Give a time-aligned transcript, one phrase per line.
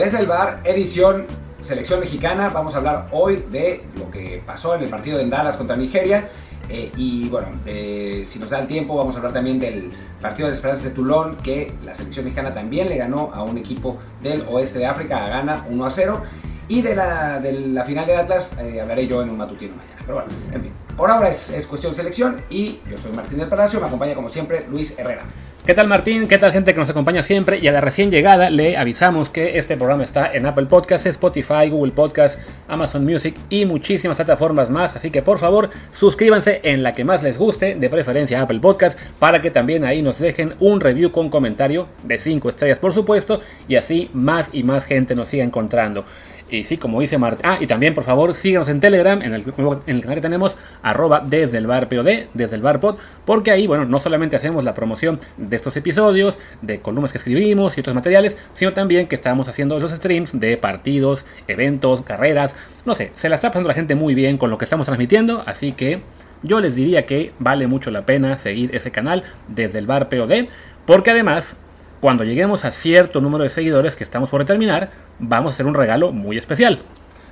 [0.00, 1.26] Desde el bar, edición
[1.60, 2.48] selección mexicana.
[2.48, 6.26] Vamos a hablar hoy de lo que pasó en el partido de Dallas contra Nigeria.
[6.70, 9.90] Eh, y bueno, si nos da el tiempo, vamos a hablar también del
[10.22, 13.98] partido de Esperanzas de Toulon, que la selección mexicana también le ganó a un equipo
[14.22, 16.22] del oeste de África, a Ghana 1 a 0.
[16.68, 19.98] Y de la, de la final de Atlas eh, hablaré yo en un matutino mañana.
[20.00, 23.50] Pero bueno, en fin, por ahora es, es cuestión selección y yo soy Martín del
[23.50, 25.24] Palacio, me acompaña como siempre Luis Herrera.
[25.70, 26.26] ¿Qué tal Martín?
[26.26, 27.60] ¿Qué tal gente que nos acompaña siempre?
[27.60, 31.70] Y a la recién llegada le avisamos que este programa está en Apple Podcasts, Spotify,
[31.70, 34.96] Google Podcasts, Amazon Music y muchísimas plataformas más.
[34.96, 39.00] Así que por favor suscríbanse en la que más les guste, de preferencia Apple Podcasts,
[39.20, 43.40] para que también ahí nos dejen un review con comentario de 5 estrellas por supuesto
[43.68, 46.04] y así más y más gente nos siga encontrando.
[46.50, 47.52] Y sí, como dice Marta.
[47.52, 51.58] Ah, y también, por favor, síganos en Telegram, en el, canal que tenemos, arroba desde
[51.58, 55.20] el bar POD, desde el bar pod, porque ahí, bueno, no solamente hacemos la promoción
[55.36, 59.78] de estos episodios, de columnas que escribimos y otros materiales, sino también que estamos haciendo
[59.78, 62.56] los streams de partidos, eventos, carreras.
[62.84, 65.44] No sé, se la está pasando la gente muy bien con lo que estamos transmitiendo,
[65.46, 66.02] así que
[66.42, 70.48] yo les diría que vale mucho la pena seguir ese canal desde el bar POD,
[70.84, 71.56] porque además
[72.00, 75.74] cuando lleguemos a cierto número de seguidores que estamos por determinar, vamos a hacer un
[75.74, 76.80] regalo muy especial.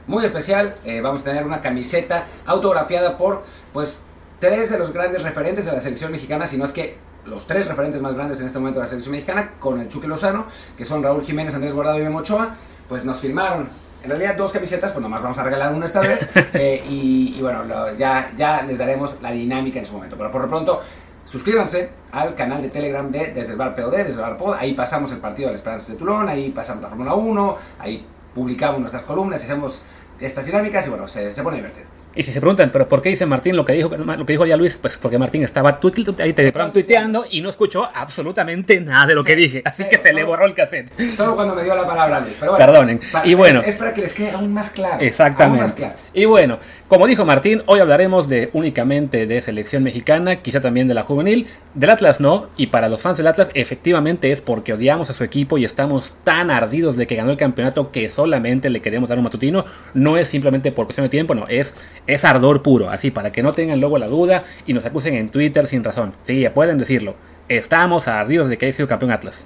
[0.07, 4.03] Muy especial, eh, vamos a tener una camiseta autografiada por pues
[4.41, 7.67] tres de los grandes referentes de la selección mexicana, si no es que los tres
[7.67, 10.85] referentes más grandes en este momento de la selección mexicana, con el Chuque Lozano, que
[10.85, 12.55] son Raúl Jiménez, Andrés Guardado y Memo Ochoa,
[12.89, 13.69] pues nos firmaron.
[14.03, 16.29] En realidad dos camisetas, pues nomás vamos a regalar una esta vez.
[16.55, 17.65] Eh, y, bueno,
[17.99, 20.17] ya, ya les daremos la dinámica en su momento.
[20.17, 20.83] Pero por lo pronto,
[21.29, 24.55] Suscríbanse al canal de Telegram de Desde el Bar POD, Desde el Bar Pod.
[24.55, 28.07] Ahí pasamos el partido de las Esperanzas de Tulón, ahí pasamos la Fórmula 1, ahí
[28.35, 29.83] publicamos nuestras columnas, hacemos
[30.19, 31.98] estas dinámicas y bueno, se, se pone divertido.
[32.19, 34.45] Y si se preguntan, ¿pero por qué dice Martín lo que dijo, lo que dijo
[34.45, 34.77] ya Luis?
[34.77, 35.79] Pues porque Martín estaba
[36.19, 39.63] ahí te tuiteando y no escuchó absolutamente nada de lo que dije.
[39.65, 40.91] Así que se le borró el cassette.
[41.15, 42.37] Solo cuando me dio la palabra Luis.
[42.41, 43.01] Pero bueno, Perdonen.
[43.23, 43.63] y bueno.
[43.65, 44.97] Es, para que les quede aún más claro.
[45.01, 45.63] Exactamente.
[45.63, 45.95] Más claro.
[46.13, 50.95] Y bueno, como dijo Martín, hoy hablaremos de únicamente de selección mexicana, quizá también de
[50.95, 51.47] la juvenil.
[51.75, 52.49] Del Atlas no.
[52.57, 56.15] Y para los fans del Atlas, efectivamente es porque odiamos a su equipo y estamos
[56.25, 59.65] tan ardidos de que ganó el campeonato que solamente le queremos dar un matutino.
[59.95, 61.47] No es simplemente por cuestión de tiempo, no.
[61.47, 61.75] Es
[62.09, 65.29] es ardor puro, así para que no tengan luego la duda y nos acusen en
[65.29, 66.15] Twitter sin razón.
[66.23, 67.15] Sí, pueden decirlo.
[67.49, 69.45] Estamos ardidos de que haya sido campeón Atlas.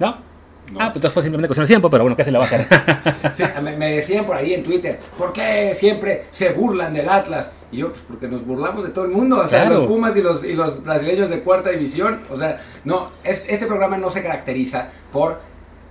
[0.00, 0.34] ¿No?
[0.78, 2.46] Ah, pues entonces fue simplemente cuestión de tiempo, pero bueno, ¿qué se le va a
[2.46, 3.62] hacer?
[3.76, 7.52] me, decían por ahí en Twitter, ¿por qué siempre se burlan del Atlas?
[7.70, 10.42] Y yo, pues porque nos burlamos de todo el mundo, hasta los Pumas y los,
[10.42, 12.20] y los brasileños de cuarta división.
[12.30, 15.40] O sea, no, este programa no se caracteriza por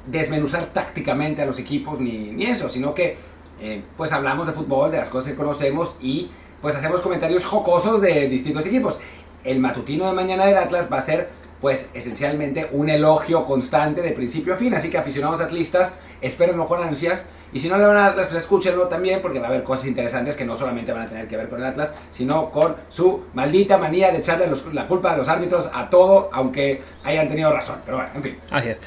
[0.08, 3.16] desmenuzar tácticamente a los equipos ni, ni eso, sino que
[3.64, 6.30] eh, pues hablamos de fútbol, de las cosas que conocemos y
[6.62, 9.00] pues hacemos comentarios jocosos de distintos equipos.
[9.46, 11.30] El matutino de mañana del Atlas va a ser
[11.62, 16.84] pues esencialmente un elogio constante de principio a fin, así que aficionados atlistas, espérenlo con
[16.84, 19.64] ansias y si no le van a Atlas, pues escúchenlo también porque va a haber
[19.64, 22.76] cosas interesantes que no solamente van a tener que ver con el Atlas, sino con
[22.90, 27.54] su maldita manía de echarle la culpa a los árbitros a todo, aunque hayan tenido
[27.54, 27.78] razón.
[27.86, 28.38] Pero bueno, en fin.
[28.52, 28.78] Así es.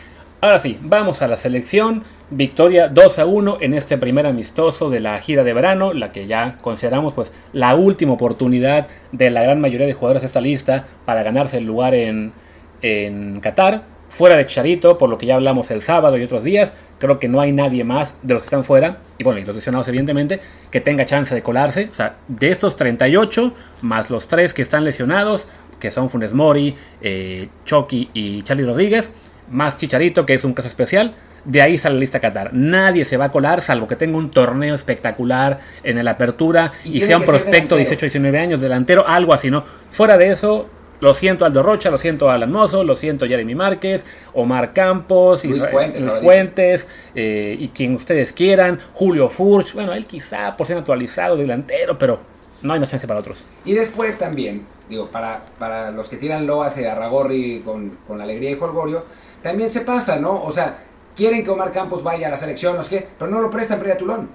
[0.46, 2.04] Ahora sí, vamos a la selección.
[2.30, 6.28] Victoria 2 a 1 en este primer amistoso de la gira de verano, la que
[6.28, 10.86] ya consideramos pues la última oportunidad de la gran mayoría de jugadores de esta lista
[11.04, 12.32] para ganarse el lugar en,
[12.80, 13.82] en Qatar.
[14.08, 17.26] Fuera de Charito, por lo que ya hablamos el sábado y otros días, creo que
[17.26, 20.38] no hay nadie más de los que están fuera, y bueno, y los lesionados evidentemente,
[20.70, 21.88] que tenga chance de colarse.
[21.90, 23.52] O sea, de estos 38,
[23.82, 25.48] más los 3 que están lesionados,
[25.80, 29.10] que son Funes Mori, eh, Chucky y Charlie Rodríguez,
[29.50, 31.14] más Chicharito, que es un caso especial.
[31.44, 32.52] De ahí sale la lista Qatar.
[32.52, 37.00] Nadie se va a colar, salvo que tenga un torneo espectacular en el apertura y,
[37.02, 39.62] sea un prospecto 18-19 años, delantero, algo así, ¿no?
[39.90, 40.68] Fuera de eso,
[41.00, 44.04] lo siento Aldo Rocha, lo siento Alan Mozo, lo siento Jeremy Márquez,
[44.34, 50.56] Omar Campos, Luis Fuentes, Fuentes eh, y quien ustedes quieran, Julio Furch, bueno, él quizá
[50.56, 52.18] por ser actualizado delantero, pero
[52.62, 53.44] no hay más chance para otros.
[53.64, 58.50] Y después también, digo, para, para los que tiran loas a Ragorri con, con alegría
[58.50, 59.04] y jolgorio,
[59.46, 60.42] también se pasa, ¿no?
[60.42, 60.76] O sea,
[61.14, 63.78] quieren que Omar Campos vaya a la selección, no sé qué, pero no lo prestan
[63.78, 64.28] para ir a Tulón.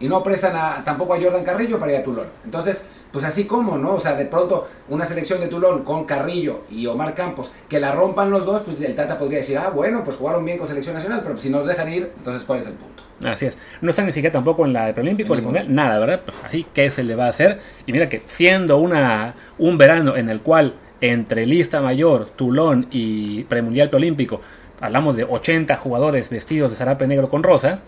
[0.00, 2.26] Y no prestan a, tampoco a Jordan Carrillo para ir a Tulón.
[2.44, 2.82] Entonces,
[3.12, 3.94] pues así como, ¿no?
[3.94, 7.92] O sea, de pronto una selección de Tulón con Carrillo y Omar Campos, que la
[7.92, 10.96] rompan los dos, pues el Tata podría decir, ah, bueno, pues jugaron bien con selección
[10.96, 13.04] nacional, pero si nos dejan ir, entonces ¿cuál es el punto?
[13.24, 13.56] Así es.
[13.82, 16.22] No están ni siquiera tampoco en la preolímpico, el mundial, nada, ¿verdad?
[16.24, 17.60] Pues así, ¿qué se le va a hacer?
[17.86, 23.44] Y mira que siendo una, un verano en el cual entre lista mayor, Tulón y
[23.44, 24.40] premundial preolímpico,
[24.80, 27.80] hablamos de 80 jugadores vestidos de zarape negro con rosa,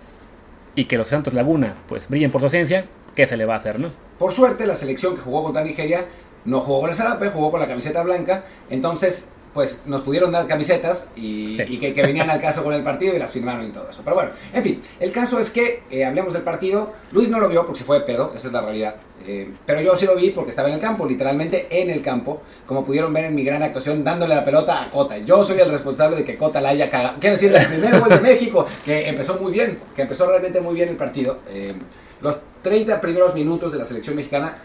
[0.74, 3.58] y que los Santos Laguna pues brillen por su ausencia, ¿qué se le va a
[3.58, 3.90] hacer, no?
[4.18, 6.06] Por suerte, la selección que jugó contra Nigeria
[6.44, 10.46] no jugó con el zarape, jugó con la camiseta blanca, entonces pues nos pudieron dar
[10.46, 14.02] camisetas y, que, venían al caso con el partido y las firmaron y todo eso.
[14.04, 16.92] Pero bueno, en fin, el caso es que eh, hablemos del partido.
[17.12, 18.96] Luis no lo vio porque se fue de pedo, esa es la realidad.
[19.26, 22.40] Eh, pero yo sí lo vi porque estaba en el campo, literalmente en el campo,
[22.66, 25.18] como pudieron ver en mi gran actuación, dándole la pelota a Cota.
[25.18, 27.18] Yo soy el responsable de que Cota la haya cagado.
[27.20, 30.74] Quiero decir, el primer gol de México, que empezó muy bien, que empezó realmente muy
[30.74, 31.38] bien el partido.
[31.48, 31.72] Eh,
[32.20, 34.56] los 30 primeros minutos de la selección mexicana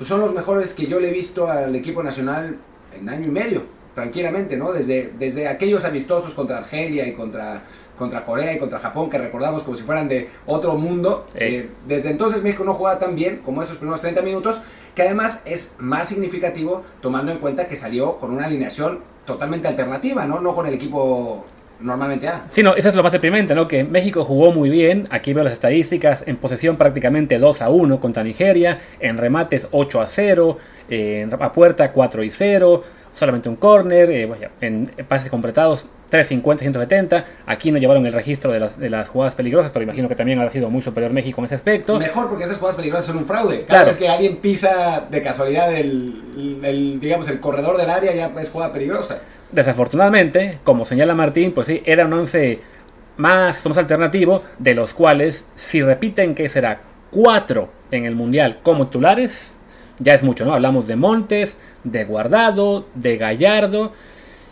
[0.00, 2.56] pues son los mejores que yo le he visto al equipo nacional
[2.98, 3.64] en año y medio,
[3.94, 4.72] tranquilamente, ¿no?
[4.72, 7.62] Desde, desde aquellos amistosos contra Argelia y contra
[8.00, 11.26] contra Corea y contra Japón, que recordamos como si fueran de otro mundo.
[11.34, 14.58] Eh, desde entonces México no jugaba tan bien como esos primeros 30 minutos,
[14.94, 20.24] que además es más significativo tomando en cuenta que salió con una alineación totalmente alternativa,
[20.24, 20.40] ¿no?
[20.40, 21.44] No con el equipo
[21.78, 22.46] normalmente A.
[22.50, 23.68] Sí, no, eso es lo más deprimente, ¿no?
[23.68, 28.00] Que México jugó muy bien, aquí veo las estadísticas, en posesión prácticamente 2 a 1
[28.00, 30.58] contra Nigeria, en remates 8 a 0,
[30.88, 37.24] en a puerta 4 y 0, solamente un córner, eh, en pases completados 350, 170.
[37.46, 40.40] Aquí no llevaron el registro de las, de las jugadas peligrosas, pero imagino que también
[40.40, 41.98] ha sido muy superior México en ese aspecto.
[41.98, 43.64] Mejor porque esas jugadas peligrosas son un fraude.
[43.64, 48.50] Cada vez que alguien pisa de casualidad el, digamos, el corredor del área ya es
[48.50, 49.20] jugada peligrosa.
[49.52, 52.60] Desafortunadamente, como señala Martín, pues sí, era un 11
[53.16, 58.86] más, más alternativo, de los cuales, si repiten que será 4 en el Mundial como
[58.86, 59.54] titulares,
[60.00, 60.54] ya es mucho, ¿no?
[60.54, 63.92] Hablamos de Montes, de Guardado, de Gallardo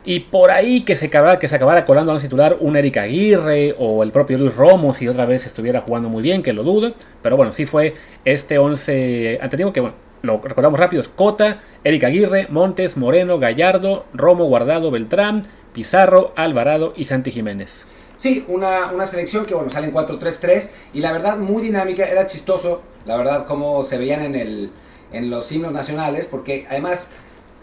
[0.04, 3.74] y por ahí que se acabara, que se acabara colando al titular un Eric Aguirre
[3.78, 6.94] o el propio Luis Romo si otra vez estuviera jugando muy bien, que lo dudo.
[7.22, 12.04] Pero bueno, sí fue este 11 anterior que bueno, lo recordamos rápido, es Cota, Eric
[12.04, 15.42] Aguirre, Montes, Moreno, Gallardo, Romo, Guardado, Beltrán,
[15.72, 17.84] Pizarro, Alvarado y Santi Jiménez.
[18.16, 22.82] Sí, una, una selección que bueno, salen 4-3-3 y la verdad muy dinámica, era chistoso,
[23.04, 24.70] la verdad, cómo se veían en, el,
[25.12, 27.10] en los himnos nacionales, porque además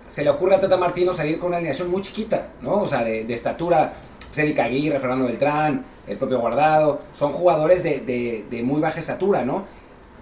[0.07, 2.81] se le ocurre a Tata Martino salir con una alineación muy chiquita, ¿no?
[2.81, 3.93] O sea, de, estatura,
[4.33, 9.65] Cédric Aguirre, Fernando Beltrán, el propio Guardado, son jugadores de, de, muy baja estatura, ¿no?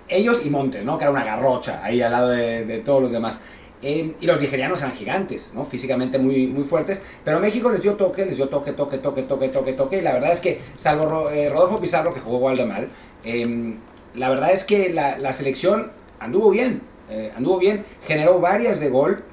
[0.08, 0.98] Ellos y Montes, ¿no?
[0.98, 3.42] Que era una garrocha ahí al lado de, todos los demás.
[3.82, 5.66] Eh, y los nigerianos eran gigantes, ¿no?
[5.66, 7.02] Físicamente muy, muy fuertes.
[7.26, 9.98] Pero México les dio toque, les dio toque, toque, toque, toque, toque, toque.
[9.98, 12.88] Y la verdad es que, salvo eh, Rodolfo Pizarro, que jugó igual de mal,
[13.26, 13.78] em,
[14.16, 16.93] la verdad es que la, la selección anduvo bien.
[17.16, 19.24] Eh, anduvo bien, generó varias de gol,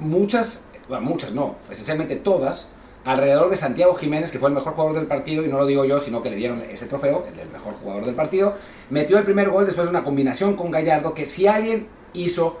[0.00, 2.68] muchas, bueno, muchas no, esencialmente todas,
[3.04, 5.84] alrededor de Santiago Jiménez, que fue el mejor jugador del partido, y no lo digo
[5.84, 8.54] yo, sino que le dieron ese trofeo, el del mejor jugador del partido,
[8.90, 12.58] metió el primer gol después de una combinación con Gallardo, que si alguien hizo,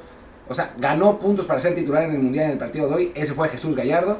[0.48, 3.12] o sea, ganó puntos para ser titular en el Mundial en el partido de hoy,
[3.16, 4.18] ese fue Jesús Gallardo.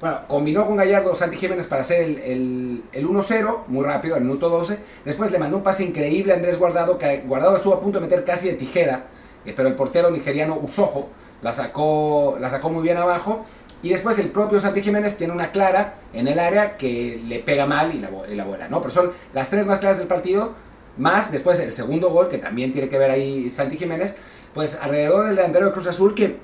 [0.00, 4.48] Bueno, combinó con Gallardo Santi Jiménez para hacer el, el, 1-0, muy rápido, al minuto
[4.48, 4.78] 12.
[5.04, 8.06] Después le mandó un pase increíble a Andrés Guardado, que Guardado estuvo a punto de
[8.06, 9.04] meter casi de tijera,
[9.44, 11.08] eh, pero el portero nigeriano Usojo
[11.42, 13.44] la sacó, la sacó muy bien abajo.
[13.82, 17.66] Y después el propio Santi Jiménez tiene una clara en el área que le pega
[17.66, 18.80] mal y la, y ¿no?
[18.80, 20.54] Pero son las tres más claras del partido,
[20.98, 24.16] más después el segundo gol, que también tiene que ver ahí Santi Jiménez,
[24.52, 26.36] pues alrededor del delantero de Cruz Azul que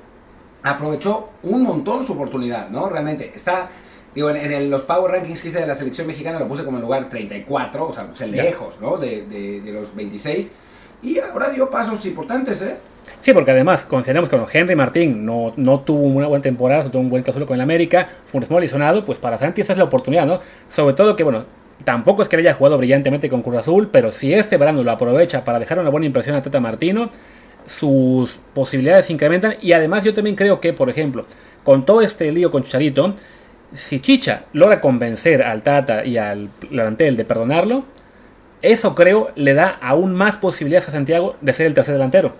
[0.63, 2.89] aprovechó un montón su oportunidad, ¿no?
[2.89, 3.69] Realmente está,
[4.15, 6.83] digo, en, los Power Rankings que hice de la selección mexicana lo puse como en
[6.83, 8.97] lugar 34, o sea, puse lejos, ¿no?
[8.97, 10.53] De, de, de los 26.
[11.03, 12.77] Y ahora dio pasos importantes, ¿eh?
[13.21, 17.03] Sí, porque además consideramos que Henry Martín no, no tuvo una buena temporada, no tuvo
[17.03, 19.85] un buen caso con el América, Funes Mori sonado, pues para Santi esa es la
[19.85, 20.41] oportunidad, ¿no?
[20.69, 21.45] Sobre todo que, bueno,
[21.85, 25.45] tampoco es que haya jugado brillantemente con Cruz Azul, pero si este verano lo aprovecha
[25.45, 27.11] para dejar una buena impresión a Tata Martino,
[27.67, 31.27] sus posibilidades se incrementan y además yo también creo que, por ejemplo,
[31.65, 33.15] con todo este lío con Chicharito,
[33.75, 37.85] si Chicha logra convencer al Tata y al plantel de perdonarlo,
[38.63, 42.35] eso creo le da aún más posibilidades a Santiago de ser el tercer delantero.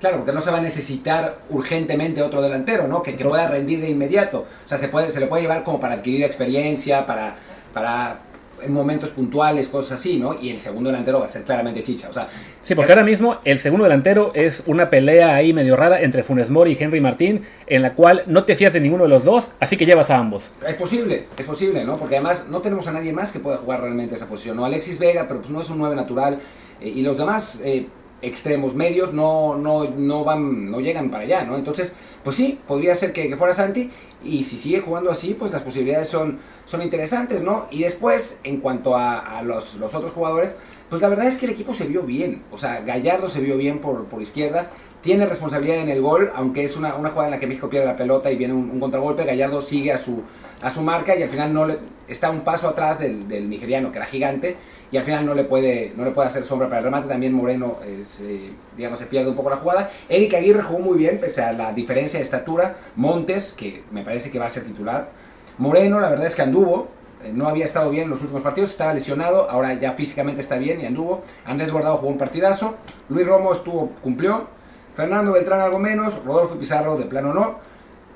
[0.00, 3.02] Claro, porque no se va a necesitar urgentemente otro delantero, ¿no?
[3.02, 4.46] Que, pueda rendir de inmediato.
[4.64, 7.34] O sea, se, puede, se le puede llevar como para adquirir experiencia, para,
[7.74, 8.20] para
[8.62, 10.40] en momentos puntuales, cosas así, ¿no?
[10.40, 12.08] Y el segundo delantero va a ser claramente Chicha.
[12.08, 12.28] O sea,
[12.62, 16.50] sí, porque ahora mismo el segundo delantero es una pelea ahí medio rara entre Funes
[16.50, 19.48] Mori y Henry Martín, en la cual no te fías de ninguno de los dos,
[19.60, 20.50] así que llevas a ambos.
[20.66, 21.96] Es posible, es posible, ¿no?
[21.96, 24.64] Porque además no tenemos a nadie más que pueda jugar realmente esa posición, ¿no?
[24.64, 26.40] Alexis Vega, pero pues no es un 9 natural.
[26.80, 27.86] Eh, y los demás, eh,
[28.20, 31.56] extremos medios no, no, no, van, no llegan para allá, ¿no?
[31.56, 31.94] Entonces,
[32.24, 33.90] pues sí, podría ser que, fuera Santi
[34.24, 37.68] y si sigue jugando así, pues las posibilidades son, son interesantes, ¿no?
[37.70, 40.56] Y después, en cuanto a, los, los, otros jugadores,
[40.90, 43.56] pues la verdad es que el equipo se vio bien, o sea, Gallardo se vio
[43.56, 44.70] bien por, por izquierda,
[45.00, 47.86] tiene responsabilidad en el gol, aunque es una, una jugada en la que México pierde
[47.86, 50.22] la pelota y viene un, contragolpe, Gallardo sigue a su,
[50.60, 53.92] a su marca y al final no le, está un paso atrás del, del, nigeriano
[53.92, 54.56] que era gigante
[54.90, 57.08] y al final no le puede, no le puede hacer sombra para el remate.
[57.08, 57.76] También Moreno
[58.06, 59.90] se, digamos, se pierde un poco la jugada.
[60.08, 62.76] Eric Aguirre jugó muy bien, pese a la diferencia de estatura.
[62.96, 65.10] Montes, que me parece que va a ser titular.
[65.58, 66.88] Moreno, la verdad es que anduvo,
[67.22, 70.56] eh, no había estado bien en los últimos partidos, estaba lesionado, ahora ya físicamente está
[70.56, 71.22] bien y anduvo.
[71.44, 72.76] Andrés Guardado jugó un partidazo,
[73.08, 74.46] Luis Romo estuvo, cumplió,
[74.94, 77.58] Fernando Beltrán algo menos, Rodolfo Pizarro de plano no,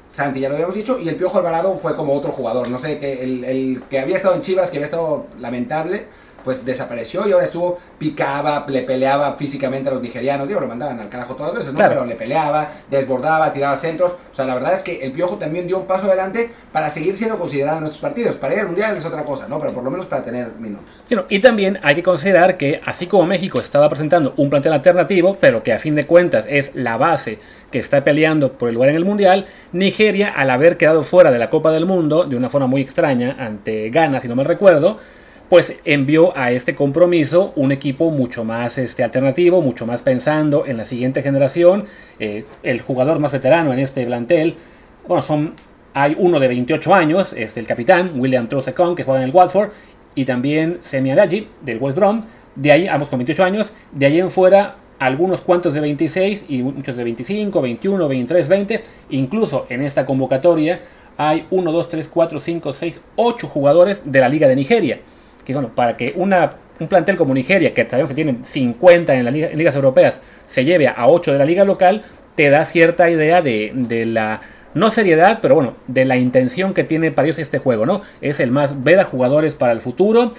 [0.09, 2.99] Santi ya lo habíamos dicho, y el Piojo Alvarado fue como otro jugador, no sé,
[2.99, 6.07] que el, el que había estado en Chivas, que había estado lamentable,
[6.45, 11.01] pues desapareció y ahora estuvo, picaba, le peleaba físicamente a los nigerianos, digo, lo mandaban
[11.01, 11.89] al carajo todas las veces, ¿no?
[11.89, 15.67] Pero le peleaba, desbordaba, tiraba centros, o sea, la verdad es que el Piojo también
[15.67, 18.97] dio un paso adelante para seguir siendo considerado en nuestros partidos, para ir al Mundial
[18.97, 19.59] es otra cosa, ¿no?
[19.61, 21.03] Pero por lo menos para tener minutos.
[21.29, 25.63] y también hay que considerar que así como México estaba presentando un plantel alternativo, pero
[25.63, 27.39] que a fin de cuentas es la base
[27.71, 31.39] que está peleando por el lugar en el Mundial, Nigeria, al haber quedado fuera de
[31.39, 34.99] la Copa del Mundo de una forma muy extraña ante Ghana, si no me recuerdo,
[35.53, 40.79] pues envió a este compromiso un equipo mucho más este, alternativo, mucho más pensando en
[40.79, 41.85] la siguiente generación.
[42.19, 44.55] Eh, el jugador más veterano en este plantel,
[45.07, 45.53] bueno, son,
[45.93, 49.73] hay uno de 28 años, es el capitán, William Trosecon, que juega en el Watford,
[50.15, 52.23] y también Semi Alaji, del West Brom,
[52.57, 56.63] de ahí, ambos con 28 años, de ahí en fuera algunos cuantos de 26 y
[56.63, 58.81] muchos de 25, 21, 23, 20,
[59.11, 60.81] incluso en esta convocatoria
[61.19, 64.99] hay 1, 2, 3, 4, 5, 6, 8 jugadores de la Liga de Nigeria
[65.45, 69.25] que bueno, para que una, un plantel como Nigeria, que sabemos que tienen 50 en
[69.25, 72.03] las ligas europeas, se lleve a 8 de la liga local,
[72.35, 74.41] te da cierta idea de, de, la,
[74.75, 78.03] no seriedad, pero bueno, de la intención que tiene para ellos este juego, ¿no?
[78.21, 80.33] Es el más ver a jugadores para el futuro,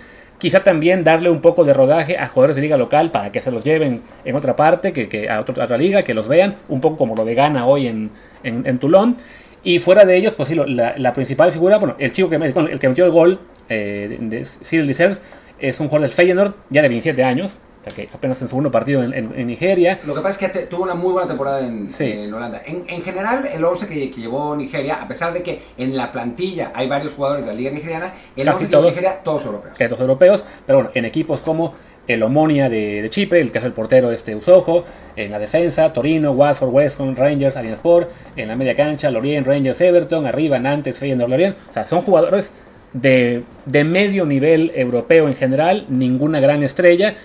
[0.44, 3.52] quizá también darle un poco de rodaje a jugadores de liga local para que se
[3.52, 6.98] los lleven en otra parte, que, que a, otra, liga, que los vean, un poco
[6.98, 8.12] como lo de Gana hoy en,
[8.44, 9.16] en, Toulon.
[9.64, 12.68] Y fuera de ellos, pues sí, la, la, principal figura, bueno, el chico que, bueno,
[12.68, 13.40] el que metió el gol
[13.70, 15.22] eh, de Cyril Dessers
[15.60, 18.50] es un jugador del Feyenoord ya de 27 años, o sea que apenas en su
[18.50, 20.00] segundo partido en, Nigeria.
[20.06, 22.62] Lo que pasa es que tuvo una muy buena temporada en, en Holanda.
[22.66, 26.72] En, en, general, el 11 que, llevó Nigeria, a pesar de que en la plantilla
[26.76, 29.78] hay varios jugadores de la liga nigeriana, el Casi 11 todos, Nigeria, todos europeos.
[29.78, 31.74] Todos europeos, pero bueno, en equipos como
[32.08, 34.84] el Omonia de, de, Chipre, el que es el portero este Usojo,
[35.16, 39.48] en la defensa, Torino, Watford, West Ham, Rangers, Allianz Sport, en la media cancha, Lorient,
[39.48, 42.54] Rangers, Everton, arriba, Nantes, Feyenoord, Lorient, o sea, son jugadores
[42.94, 47.16] de, de, medio nivel europeo en general, ninguna gran estrella.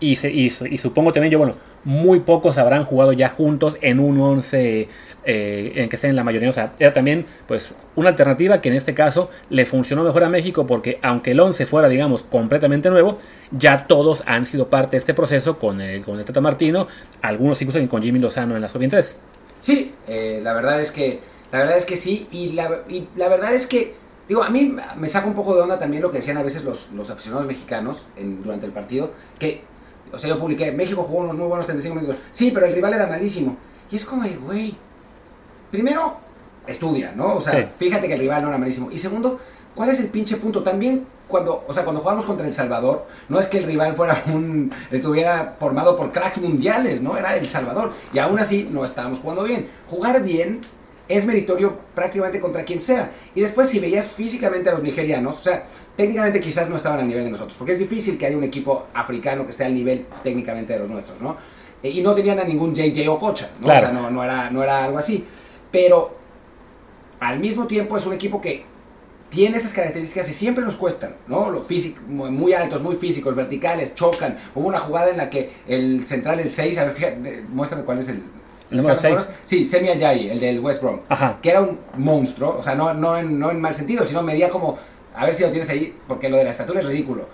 [0.00, 1.54] Y, y, supongo también yo, bueno,
[1.84, 4.88] muy pocos habrán jugado ya juntos en un 11
[5.26, 6.50] eh, en que estén la mayoría.
[6.50, 10.28] O sea, era también pues una alternativa que en este caso le funcionó mejor a
[10.28, 13.18] México porque aunque el 11 fuera, digamos, completamente nuevo,
[13.50, 16.88] ya todos han sido parte de este proceso con el, con el Tata Martino,
[17.22, 19.14] algunos incluso con Jimmy Lozano en la sub-23.
[19.60, 21.20] Sí, eh, la verdad es que
[21.54, 23.94] la verdad es que sí, y la, y la verdad es que
[24.28, 26.64] Digo, a mí me saca un poco de onda también lo que decían a veces
[26.64, 29.62] los, los aficionados mexicanos en, durante el partido, que,
[30.12, 32.22] o sea, yo publiqué, México jugó unos muy buenos 35 minutos.
[32.30, 33.56] Sí, pero el rival era malísimo.
[33.90, 34.74] Y es como, güey,
[35.70, 36.16] primero,
[36.66, 37.34] estudia, ¿no?
[37.34, 38.90] O sea, fíjate que el rival no era malísimo.
[38.90, 39.38] Y segundo,
[39.74, 40.62] ¿cuál es el pinche punto?
[40.62, 44.22] También cuando, o sea, cuando jugamos contra El Salvador, no es que el rival fuera
[44.26, 47.16] un, estuviera formado por cracks mundiales, ¿no?
[47.16, 47.92] Era El Salvador.
[48.12, 49.68] Y aún así no estábamos jugando bien.
[49.86, 50.60] Jugar bien
[51.08, 53.10] es meritorio prácticamente contra quien sea.
[53.34, 55.64] Y después si veías físicamente a los nigerianos, o sea,
[55.96, 58.86] técnicamente quizás no estaban al nivel de nosotros, porque es difícil que haya un equipo
[58.94, 61.36] africano que esté al nivel técnicamente de los nuestros, ¿no?
[61.82, 63.68] Eh, y no tenían a ningún JJ Okocha, ¿no?
[63.68, 65.24] O sea, no, no, era, no era algo así.
[65.70, 66.16] Pero
[67.20, 68.64] al mismo tiempo es un equipo que
[69.28, 71.50] tiene esas características y siempre nos cuestan, ¿no?
[71.50, 74.38] Lo físico, muy altos, muy físicos, verticales, chocan.
[74.54, 77.98] Hubo una jugada en la que el central, el 6, a ver, fíjate, muéstrame cuál
[77.98, 78.22] es ¿El
[78.70, 79.28] número 6?
[79.44, 81.00] Sí, Semi Ajayi, el del West Brom.
[81.08, 81.38] Ajá.
[81.42, 84.48] Que era un monstruo, o sea, no, no, en, no en mal sentido, sino medía
[84.48, 84.78] como.
[85.14, 87.28] A ver si lo tienes ahí, porque lo de la estatura es ridículo.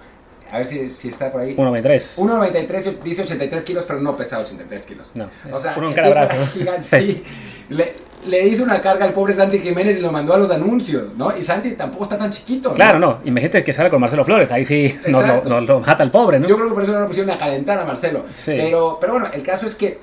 [0.53, 1.57] A ver si, si está por ahí.
[1.57, 2.17] 1,93.
[2.17, 5.11] 1,93 dice 83 kilos, pero no pesa 83 kilos.
[5.15, 6.35] No, o sea, un calabrazo.
[6.53, 7.23] Gigante, sí.
[7.69, 7.95] Le,
[8.27, 11.37] le, hizo una carga al pobre Santi Jiménez y lo mandó a los anuncios, ¿no?
[11.37, 12.75] Y Santi tampoco está tan chiquito.
[12.75, 13.21] Claro, no.
[13.25, 14.51] Imagínate que sale con Marcelo Flores.
[14.51, 16.49] Ahí sí nos lo, nos lo, mata el pobre, ¿no?
[16.49, 18.25] Yo creo que por eso no lo pusieron a calentar a Marcelo.
[18.35, 18.53] Sí.
[18.57, 19.99] Pero, pero bueno, el caso es que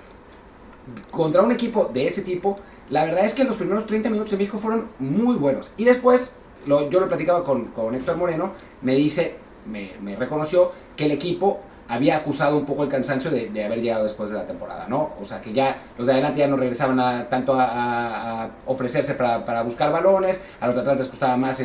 [1.12, 2.58] contra un equipo de ese tipo,
[2.90, 5.74] la verdad es que los primeros 30 minutos de México fueron muy buenos.
[5.78, 8.52] Y después, yo lo platicaba con, con Héctor Moreno,
[8.82, 9.36] me dice,
[9.68, 14.30] me, reconoció que el equipo había acusado un poco el cansancio de, haber llegado después
[14.30, 15.12] de la temporada, ¿no?
[15.22, 19.46] O sea, que ya los de adelante ya no regresaban a, tanto a, ofrecerse para,
[19.46, 21.64] para, buscar balones, a los de atrás les costaba más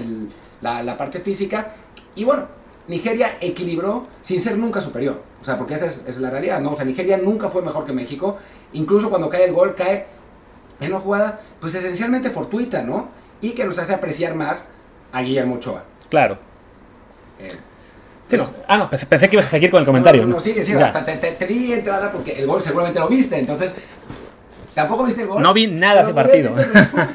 [0.61, 1.73] la, parte física.
[2.15, 2.47] Y bueno,
[2.87, 5.23] Nigeria equilibró sin ser nunca superior.
[5.41, 6.71] O sea, porque esa es, es, la realidad, ¿no?
[6.71, 8.39] O sea, Nigeria nunca fue mejor que México.
[8.73, 10.07] Incluso cuando cae el gol, cae
[10.81, 13.09] en una jugada, pues esencialmente fortuita, ¿no?
[13.41, 14.69] Y que nos hace apreciar más
[15.13, 15.85] a Guillermo Ochoa.
[16.09, 16.39] Claro.
[17.39, 17.51] Eh,
[18.69, 20.23] Ah, no, pensé, que ibas a seguir con el comentario.
[20.23, 20.79] No, no, sigue, sigue.
[21.05, 23.75] Te, te, di entrada porque el gol seguramente lo viste, entonces.
[24.75, 25.43] ¿Tampoco viste el gol?
[25.43, 26.55] No vi nada de partido.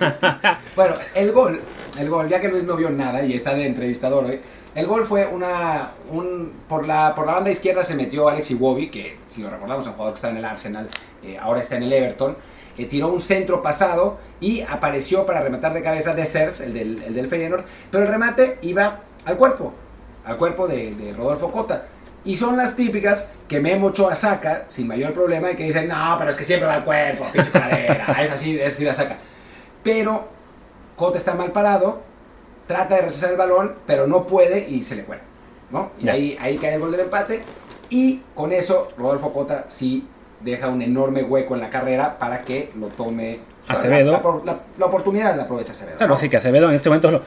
[0.76, 1.60] bueno, el gol,
[1.98, 4.40] el gol, ya que Luis no vio nada y está de entrevistador hoy,
[4.76, 5.92] el gol fue una.
[6.12, 9.86] Un, por, la, por la banda izquierda se metió Alex Iwobi, que si lo recordamos,
[9.88, 10.90] un jugador que está en el Arsenal,
[11.24, 12.38] eh, ahora está en el Everton.
[12.78, 17.02] Eh, tiró un centro pasado y apareció para rematar de cabeza de Sers, el del,
[17.04, 19.74] el del Feyenoord, pero el remate iba al cuerpo
[20.28, 21.86] al cuerpo de, Rodolfo Cota.
[22.26, 26.16] Y son las típicas que Memo Ochoa saca sin mayor problema y que dicen, no,
[26.20, 29.18] pero es que siempre va al cuerpo, pinche cadera, es así, es así la saca.
[29.82, 30.28] Pero
[30.98, 32.02] Cota está mal parado,
[32.68, 35.22] trata de rechazar el balón, pero no puede y se le cuela.
[35.72, 35.92] ¿no?
[36.00, 37.44] Y ahí, ahí cae el gol del empate.
[37.90, 40.08] Y con eso Rodolfo Cota sí
[40.42, 44.42] deja un enorme hueco en la carrera para que lo tome Acevedo.
[44.78, 45.98] La, oportunidad la aprovecha Acevedo.
[45.98, 47.22] Claro, sí, que Acevedo en este momento,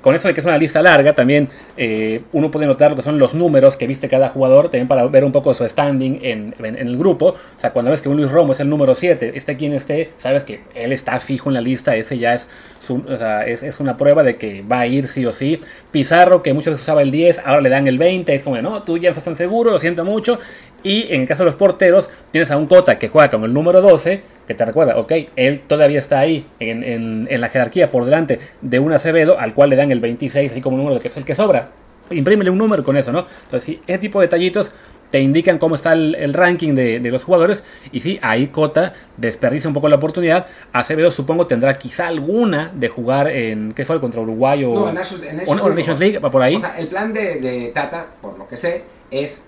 [0.00, 3.02] con eso de que es una lista larga, también eh, uno puede notar lo que
[3.02, 6.54] son los números que viste cada jugador, también para ver un poco su standing en,
[6.58, 7.28] el grupo.
[7.28, 10.12] O sea, cuando ves que un Luis Romo es el número 7, esté quien esté,
[10.18, 12.48] sabes que él está fijo en la lista, ese ya es,
[12.90, 15.60] o sea, es, una prueba de que va a ir sí o sí.
[15.92, 18.82] Pizarro, que muchas veces usaba el 10, ahora le dan el 20, es como, no,
[18.82, 20.38] tú ya no estás tan seguro, lo siento mucho.
[20.82, 23.54] Y en el caso de los porteros, tienes a un Cota que juega con el
[23.54, 28.40] número 12, que te recuerda, ok, él todavía está ahí en, la jerarquía por delante
[28.60, 31.24] de un Acevedo, al cual le dan el 26, así como número que es el
[31.24, 31.70] que sobra.
[32.10, 33.26] Imprímele un número con eso, ¿no?
[33.44, 34.70] Entonces, sí, ese tipo de detallitos
[35.10, 37.62] te indican cómo está el, ranking de, los jugadores.
[37.92, 40.46] Y sí, ahí Cota desperdicia un poco la oportunidad.
[40.72, 44.00] Acevedo supongo tendrá quizá alguna de jugar en, ¿qué fue?
[44.00, 46.56] Contra Uruguay o, no, en, Nations, League, por ahí.
[46.56, 49.44] O sea, el plan de, Tata, por lo que sé, es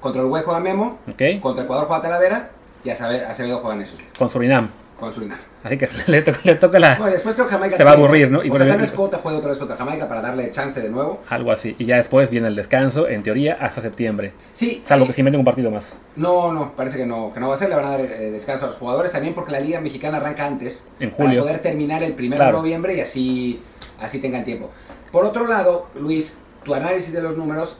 [0.00, 0.98] contra Uruguay juega Memo,
[1.40, 2.50] contra Ecuador juega Talavera
[2.84, 3.96] y Acevedo juega en eso.
[4.18, 4.68] Con Surinam.
[4.98, 5.38] Con Surinam.
[5.62, 6.96] Así que le toca, le toca la.
[6.96, 7.76] Bueno, después creo que Jamaica.
[7.76, 8.42] Se va a aburrir, ¿no?
[8.42, 10.88] Y o sea, tal vez Cota juega otra vez contra Jamaica para darle chance de
[10.88, 11.22] nuevo.
[11.28, 11.76] Algo así.
[11.78, 14.32] Y ya después viene el descanso, en teoría, hasta septiembre.
[14.54, 14.82] Sí.
[14.86, 15.96] Salvo que si meten un partido más.
[16.16, 17.68] No, no, parece que no, que no va a ser.
[17.68, 20.46] Le van a dar eh, descanso a los jugadores también porque la Liga Mexicana arranca
[20.46, 20.88] antes.
[20.98, 21.30] En julio.
[21.30, 23.62] Para poder terminar el 1 de noviembre y así,
[24.00, 24.70] así tengan tiempo.
[25.12, 27.78] Por otro lado, Luis, tu análisis de los números,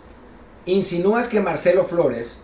[0.66, 2.42] insinúas que Marcelo Flores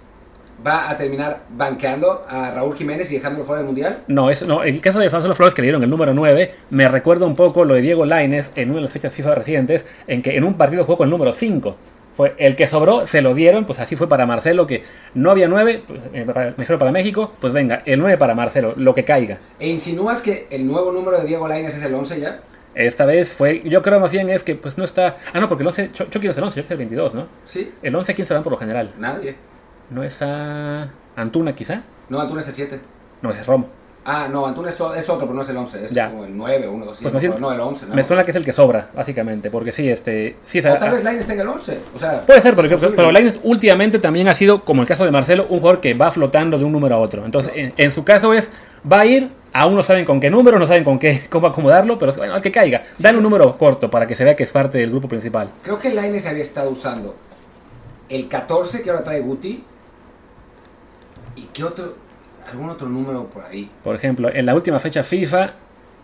[0.65, 4.05] va a terminar banqueando a Raúl Jiménez y dejándolo fuera del Mundial?
[4.09, 6.89] No, es, no el caso de Marcelo Flores que le dieron el número 9 me
[6.89, 10.23] recuerda un poco lo de Diego Laines en una de las fechas FIFA recientes, en
[10.23, 11.77] que en un partido jugó con el número 5.
[12.17, 15.49] Fue el que sobró, se lo dieron, pues así fue para Marcelo, que no había
[15.49, 19.39] 9, pues, eh, mejor para México, pues venga, el 9 para Marcelo, lo que caiga.
[19.59, 22.41] ¿E insinúas que el nuevo número de Diego Laines es el 11 ya?
[22.75, 25.17] Esta vez fue, yo creo más bien es que pues no está...
[25.33, 27.15] Ah, no, porque el 11, yo, quiero ser el 11, yo quiero ser el 22,
[27.15, 27.27] ¿no?
[27.47, 27.73] Sí.
[27.83, 28.93] El 11, ¿quién se dan por lo general?
[28.99, 29.37] Nadie.
[29.91, 31.83] ¿No es a Antuna quizá?
[32.09, 32.81] No, Antuna es el 7.
[33.23, 33.69] No, ese es Romo.
[34.09, 36.73] Ah, no, Antuna es, otro, pero no es el 11, es como el 9 o
[36.73, 37.05] uno así.
[37.09, 37.87] Pues no, el 11.
[37.87, 40.37] Me suena que es el que sobra, básicamente, porque sí, este...
[40.45, 42.21] Sí, o tal vez Lainez tenga el 11, o sea...
[42.21, 45.59] Puede ser, pero, pero Lainez últimamente también ha sido, como el caso de Marcelo, un
[45.59, 47.25] jugador que va flotando de un número a otro.
[47.25, 48.49] Entonces, en, su caso es,
[48.91, 51.99] va a ir, aún no saben con qué número, no saben con qué, cómo acomodarlo,
[51.99, 52.85] pero bueno, al que caiga.
[53.01, 55.51] Dan un número corto para que se vea que es parte del grupo principal.
[55.65, 57.17] Creo que Lainez había estado usando
[58.09, 59.65] el 14 que ahora trae Guti,
[61.37, 61.95] ¿Y qué otro?
[62.51, 63.69] ¿Algún otro número por ahí?
[63.83, 65.55] Por ejemplo, en la última fecha FIFA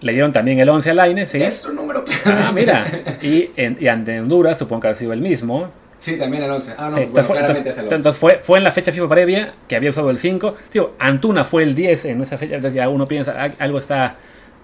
[0.00, 1.42] le dieron también el 11 a Laine, ¿sí?
[1.42, 2.84] Es un número Ah, mira.
[3.22, 5.70] Y, en, y ante Honduras, supongo que ha sido el mismo.
[6.00, 6.72] Sí, también el 11.
[6.76, 7.96] Ah, no, bueno, entonces, claramente es el 11.
[7.96, 10.56] Entonces fue, fue en la fecha FIFA previa que había usado el 5.
[10.70, 12.56] Tío, Antuna fue el 10 en esa fecha.
[12.56, 14.16] Entonces ya uno piensa, algo está.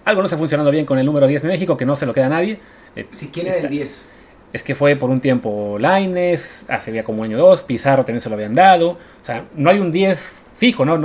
[0.04, 2.12] Algo no está funcionando bien con el número 10 de México, que no se lo
[2.12, 2.58] queda a nadie.
[2.96, 4.08] Eh, si quién era el 10?
[4.52, 8.30] Es que fue por un tiempo Laines, hace ya como año 2, Pizarro también se
[8.30, 8.92] lo habían dado.
[8.92, 10.98] O sea, no hay un 10 fijo, ¿no?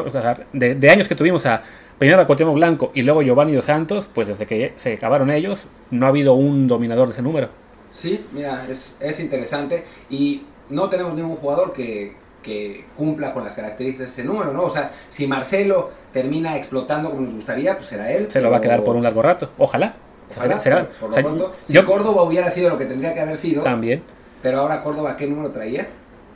[0.52, 1.62] de, años que tuvimos a
[2.00, 5.68] primero a Cuauhtémoc Blanco y luego Giovanni Dos Santos, pues desde que se acabaron ellos,
[5.92, 7.50] no ha habido un dominador de ese número.
[7.92, 13.54] Sí, mira, es, es interesante y no tenemos ningún jugador que, que cumpla con las
[13.54, 14.64] características de ese número, ¿no?
[14.64, 18.32] O sea, si Marcelo termina explotando como nos gustaría, pues será él.
[18.32, 19.94] Se lo va a quedar por un largo rato, ojalá.
[20.36, 23.62] Ojalá, será, por, lo pronto, si Córdoba hubiera sido lo que tendría que haber sido.
[23.62, 24.02] También.
[24.42, 25.88] Pero ahora Córdoba, ¿qué número traía?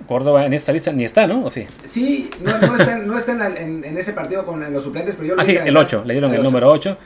[0.08, 1.46] Córdoba en esta lista ni está, ¿no?
[1.46, 1.68] ¿O sí?
[1.86, 5.42] Sí, no, está, no está en, en, ese partido con los suplentes, pero yo lo
[5.42, 6.98] Ah, sí, el 8, le dieron el, número 8.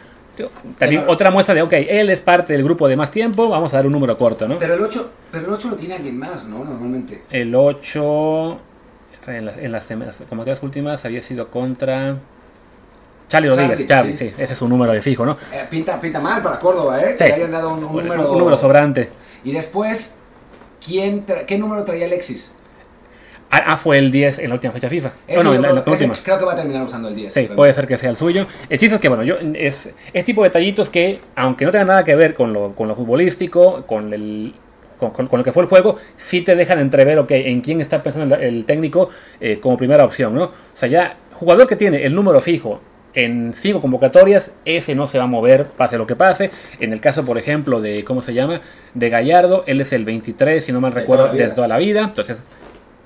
[0.78, 3.78] También otra muestra de, ok, él es parte del grupo de más tiempo, vamos a
[3.78, 4.58] dar un número corto, ¿no?
[4.60, 6.64] Pero el 8, pero el 8 lo tiene alguien más, ¿no?
[6.64, 7.24] Normalmente.
[7.30, 8.60] El 8,
[9.28, 12.18] en las, en las semanas, como que las últimas, había sido contra...
[13.28, 14.34] Charlie Rodríguez, Charlie, sí.
[14.38, 15.38] ese es un número de fijo, ¿no?
[15.54, 17.16] Eh, pinta, pinta mal para Córdoba, ¿eh?
[17.18, 17.24] Sí.
[17.24, 18.32] Que le hayan dado un, número...
[18.32, 19.10] Un número sobrante.
[19.44, 20.16] Y después,
[20.86, 22.52] ¿quién ¿qué número traía Alexis?
[23.54, 25.12] Ah, ah, fue el 10 en la última fecha FIFA.
[25.28, 26.14] Bueno, en la, última.
[26.24, 27.34] Creo que va a terminar usando el 10.
[27.34, 28.48] Sí, puede ser que sea el suyo.
[28.70, 31.88] El chiste es que, bueno, yo es, es tipo de detallitos que, aunque no tengan
[31.88, 34.54] nada que ver con lo, con lo futbolístico, con el
[35.10, 38.36] con, lo que fue el juego, sí te dejan entrever, ok, en quién está pensando
[38.36, 39.10] el, técnico
[39.40, 40.44] eh, como primera opción, ¿no?
[40.44, 42.80] O sea, ya, jugador que tiene el número fijo
[43.14, 46.52] en cinco convocatorias, ese no se va a mover, pase lo que pase.
[46.80, 48.62] En el caso, por ejemplo, de, ¿cómo se llama?
[48.94, 52.04] De Gallardo, él es el 23, si no mal recuerdo, desde toda la vida.
[52.04, 52.44] Entonces,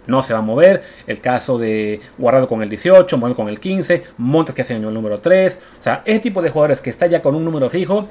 [0.08, 0.84] no se va a mover.
[1.08, 4.82] El caso de Guardado con el 18, Moreno con el 15, Montes que hace el
[4.82, 5.60] número 3.
[5.80, 8.08] O sea, ese tipo de jugadores que está ya con un número fijo,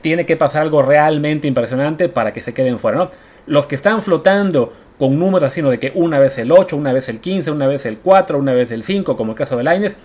[0.00, 3.10] tiene que pasar algo realmente impresionante para que se queden fuera.
[3.46, 5.70] Los que están flotando con números así, ¿no?
[5.70, 8.52] De que una vez el 8, una vez el 15, una vez el 4, una
[8.52, 9.96] vez el 5, como el caso de Laines,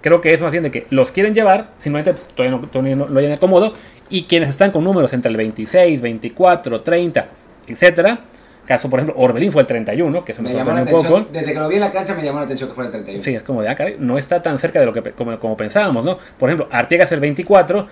[0.00, 3.06] creo que es más bien de que los quieren llevar, simplemente pues, no, todavía no
[3.08, 3.74] lo hayan acomodo,
[4.08, 7.28] y quienes están con números entre el 26, 24, 30,
[7.66, 8.20] etcétera,
[8.68, 11.26] Caso, por ejemplo, Orbelín fue el 31, que se me, llamó un poco.
[11.32, 13.24] Desde que lo vi en la cancha me llamó la atención que fuera el 31.
[13.24, 15.56] Sí, es como de acá, ah, no está tan cerca de lo que como, como
[15.56, 16.18] pensábamos, ¿no?
[16.38, 17.88] Por ejemplo, Arteaga el 24,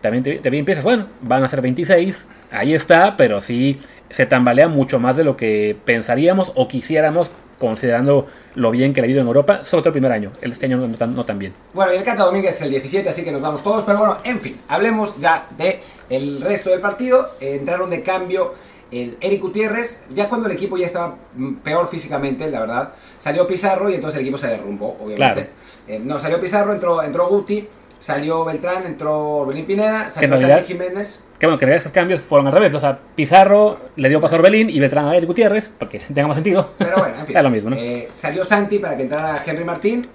[0.00, 3.80] también te, te empiezas, bueno, van a ser 26, ahí está, pero sí
[4.10, 9.08] se tambalea mucho más de lo que pensaríamos o quisiéramos considerando lo bien que le
[9.08, 10.30] ha ido en Europa, sobre todo el primer año.
[10.40, 11.52] Este año no tan, no tan bien.
[11.74, 13.82] Bueno, y el Cata Domínguez es el 17, así que nos vamos todos.
[13.82, 17.30] Pero bueno, en fin, hablemos ya de el resto del partido.
[17.40, 18.54] entraron de cambio
[18.92, 21.16] el Eric Gutiérrez, ya cuando el equipo ya estaba
[21.64, 25.48] peor físicamente, la verdad, salió Pizarro y entonces el equipo se derrumbó, obviamente.
[25.88, 27.66] Eh, no, salió Pizarro, entró, entró Guti,
[27.98, 31.24] salió Beltrán, entró Belín Pineda, salió Jiménez.
[31.38, 32.74] Que bueno, que esos cambios fueron al revés.
[32.74, 36.28] O sea, Pizarro le dio paso a Orbelín y Beltrán a Eric Gutiérrez, porque tenga
[36.28, 36.70] más sentido.
[36.78, 37.36] Pero bueno, en fin.
[37.36, 37.76] es lo mismo, ¿no?
[37.76, 40.06] Eh, salió Santi para que entrara Henry Martín.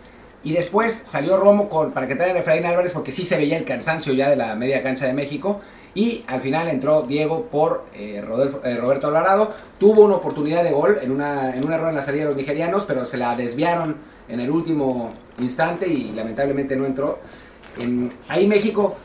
[0.44, 3.66] Y después salió Romo con, para que entrara Efraín Álvarez porque sí se veía el
[3.66, 5.60] cansancio ya de la media cancha de México.
[5.98, 8.22] Y al final entró Diego por eh,
[8.64, 9.52] eh, Roberto Alvarado.
[9.80, 12.38] Tuvo una oportunidad de gol en, una, en un error en la salida de los
[12.38, 13.96] nigerianos, pero se la desviaron
[14.30, 17.18] en el último instante y lamentablemente no entró.
[18.30, 18.96] ahí México,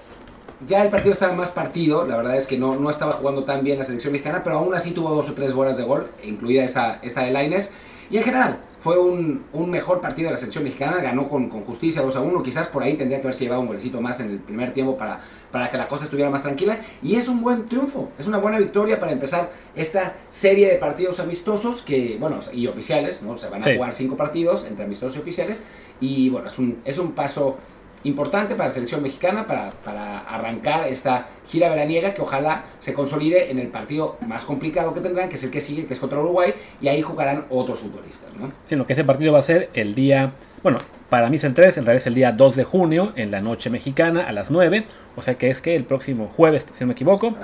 [0.66, 3.64] ya el partido estaba más partido, la verdad es que no, no estaba jugando tan
[3.64, 6.62] bien la selección mexicana, pero aún así tuvo dos o tres bolas de gol, incluida
[6.62, 7.70] esa, esa de Laines.
[8.10, 12.16] Y en general, fue un, mejor partido de la selección mexicana, ganó con, justicia 2
[12.16, 14.72] a 1, quizás por ahí tendría que haberse llevado un golecito más en el primer
[14.72, 15.20] tiempo para,
[15.52, 18.58] para que la cosa estuviera más tranquila, y es un buen triunfo, es una buena
[18.58, 23.36] victoria para empezar esta serie de partidos amistosos que, bueno, y oficiales, ¿no?
[23.36, 25.62] Se van a jugar cinco partidos entre amistosos y oficiales,
[26.00, 27.58] y bueno, es un, es un paso
[28.04, 33.50] importante para la selección mexicana para, para, arrancar esta gira veraniega que ojalá se consolide
[33.50, 36.18] en el partido más complicado que tendrán, que es el que sigue, que es contra
[36.18, 38.28] Uruguay, y ahí jugarán otros futbolistas.
[38.38, 38.52] ¿no?
[38.66, 41.54] Sí, lo que ese partido va a ser el día, bueno, para mí es el
[41.54, 44.50] 3, en realidad es el día 2 de junio, en la noche mexicana, a las
[44.50, 44.84] 9,
[45.16, 47.34] o sea que es que el próximo jueves, si no me equivoco,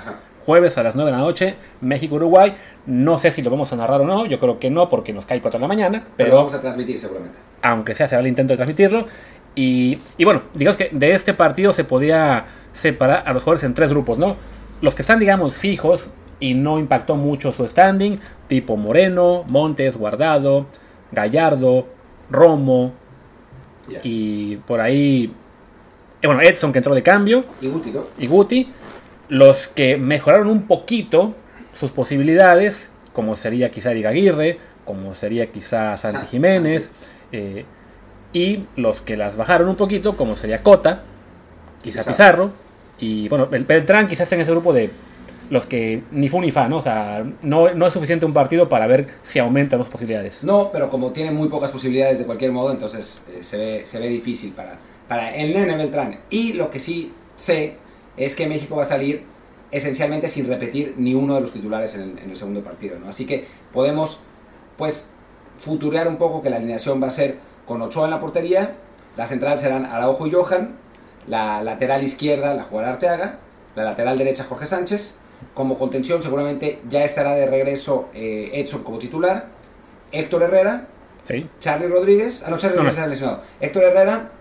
[0.49, 2.55] jueves a las 9 de la noche, México-Uruguay.
[2.87, 5.27] No sé si lo vamos a narrar o no, yo creo que no, porque nos
[5.27, 6.03] cae 4 de la mañana.
[6.17, 7.37] Pero, pero, vamos a transmitir seguramente.
[7.61, 9.05] Aunque sea, será el intento de transmitirlo.
[9.55, 13.89] Y, bueno, digamos que de este partido se podía separar a los jugadores en tres
[13.89, 14.37] grupos, ¿no?
[14.81, 20.67] Los que están, digamos, fijos y no impactó mucho su standing, tipo Moreno, Montes, Guardado,
[21.11, 21.87] Gallardo,
[22.29, 22.93] Romo
[24.03, 25.33] y por ahí,
[26.21, 27.45] eh, bueno, Edson que entró de cambio.
[27.61, 28.05] Y Guti, ¿no?
[28.17, 28.69] Y Guti.
[29.29, 31.35] Los que mejoraron un poquito
[31.73, 36.89] sus posibilidades, como sería quizá Eric Aguirre, como sería quizá Santi Jiménez.
[37.31, 37.65] Eh,
[38.33, 41.03] y los que las bajaron un poquito, como sería Cota,
[41.81, 42.51] quizá Pizarro,
[42.99, 44.91] y bueno, el Beltrán quizás en ese grupo de
[45.49, 46.77] los que ni fu ni fa, ¿no?
[46.77, 50.43] O sea, no, no es suficiente un partido para ver si aumentan las posibilidades.
[50.43, 53.99] No, pero como tiene muy pocas posibilidades de cualquier modo, entonces eh, se, ve, se
[53.99, 56.19] ve difícil para, para el nene Beltrán.
[56.29, 57.77] Y lo que sí sé
[58.15, 59.23] es que México va a salir
[59.71, 63.09] esencialmente sin repetir ni uno de los titulares en el, en el segundo partido, ¿no?
[63.09, 64.19] Así que podemos,
[64.77, 65.09] pues,
[65.61, 67.37] futurear un poco que la alineación va a ser
[67.69, 68.77] con Ochoa en la portería,
[69.15, 70.75] la central serán Araujo y Johan,
[71.27, 73.37] la lateral izquierda la jugará Arteaga,
[73.75, 75.17] la lateral derecha Jorge Sánchez,
[75.53, 79.49] como contención seguramente ya estará de regreso eh, Edson como titular,
[80.11, 80.87] Héctor Herrera,
[81.23, 81.47] sí.
[81.59, 84.31] Charlie Rodríguez, ah no, Charlie Rodríguez está lesionado, Héctor Herrera,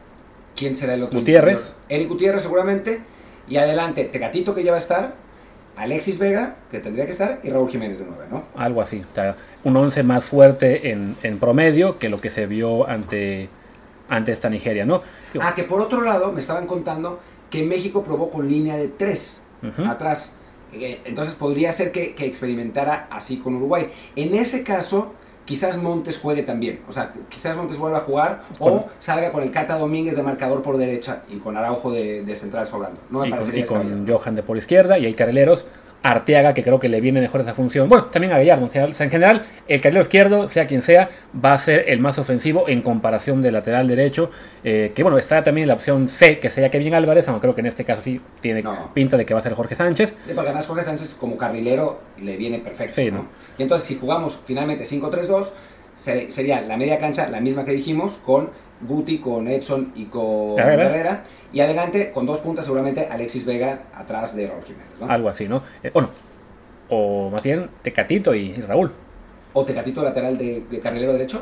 [0.57, 1.19] ¿quién será el otro?
[1.19, 1.75] Gutiérrez.
[1.91, 3.03] Eric Gutiérrez seguramente,
[3.47, 5.15] y adelante Tecatito que ya va a estar,
[5.79, 8.45] Alexis Vega, que tendría que estar, y Raúl Jiménez de 9, ¿no?
[8.57, 9.01] Algo así.
[9.01, 13.49] O sea, un 11 más fuerte en, promedio que lo que se vio ante,
[14.09, 15.03] ante esta Nigeria, ¿no?
[15.41, 19.45] Ah, que por otro lado me estaban contando que México probó con línea de 3
[19.87, 20.33] atrás.
[20.73, 23.89] Eh, entonces podría ser que, que experimentara así con Uruguay.
[24.17, 25.15] En ese caso,
[25.49, 26.81] quizás Montes juegue también.
[26.87, 30.61] O sea, quizás Montes vuelva a jugar o salga con el Cata Domínguez de marcador
[30.61, 33.01] por derecha y con Araujo de, central sobrando.
[33.09, 35.65] No me y con, y con Johan de por izquierda y hay carrileros.
[36.11, 37.89] Arteaga, que creo que le viene mejor esa función.
[37.89, 38.95] Bueno, también a Gallardo en general.
[38.99, 41.11] en general, el carrilero izquierdo, sea quien sea,
[41.45, 44.31] va a ser el más ofensivo en comparación del lateral derecho.
[44.65, 47.61] Eh, que bueno, está también la opción C, que sería Kevin Álvarez, aunque creo que
[47.61, 50.15] en este caso sí tiene pinta de que va a ser Jorge Sánchez.
[50.27, 53.01] porque además Jorge Sánchez como carrilero le viene perfecto.
[53.01, 55.51] Y entonces si jugamos finalmente 5-3-2,
[55.97, 61.25] sería la media cancha la misma que dijimos, con Guti, con Edson y con Herrera.
[61.53, 64.87] Y adelante, con dos puntas, seguramente Alexis Vega atrás de Raúl Jiménez.
[65.09, 65.63] Algo así, ¿no?
[65.83, 66.11] Eh, bueno,
[66.91, 68.93] o más bien Tecatito y Raúl.
[69.55, 71.41] ¿O Tecatito lateral de, de carrilero derecho?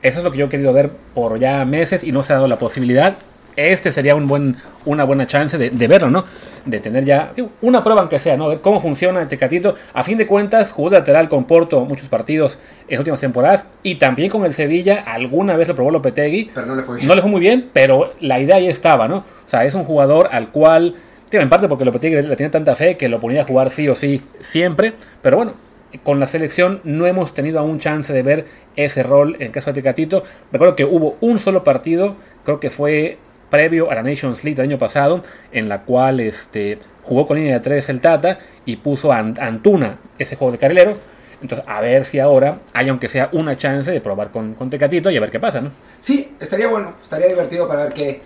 [0.00, 2.36] Eso es lo que yo he querido ver por ya meses y no se ha
[2.36, 3.16] dado la posibilidad
[3.58, 6.24] este sería un buen, una buena chance de, verlo, ¿no?
[6.64, 8.48] De tener ya una prueba aunque sea, ¿no?
[8.48, 9.74] Ver cómo funciona el Tecatito.
[9.92, 13.96] A fin de cuentas, jugó de lateral con Porto muchos partidos en últimas temporadas y
[13.96, 15.02] también con el Sevilla.
[15.06, 16.50] Alguna vez lo probó Lopetegui.
[16.54, 17.08] Pero no le fue bien.
[17.08, 19.18] No le fue muy bien, pero la idea ahí estaba, ¿no?
[19.18, 20.94] O sea, es un jugador al cual,
[21.30, 23.94] en parte porque Lopetegui le tiene tanta fe que lo ponía a jugar sí o
[23.94, 25.54] sí siempre, pero bueno,
[26.02, 29.74] con la selección no hemos tenido aún chance de ver ese rol en caso de
[29.74, 30.22] Tecatito.
[30.52, 33.18] Recuerdo que hubo un solo partido, creo que fue
[33.50, 37.54] previo a la Nations League del año pasado, en la cual este, jugó con línea
[37.54, 40.96] de 3 el Tata y puso a Antuna ese juego de carrilero.
[41.40, 45.10] Entonces, a ver si ahora hay, aunque sea una chance de probar con, con Tecatito
[45.10, 45.70] y a ver qué pasa, ¿no?
[46.00, 48.20] Sí, estaría bueno, estaría divertido para ver que,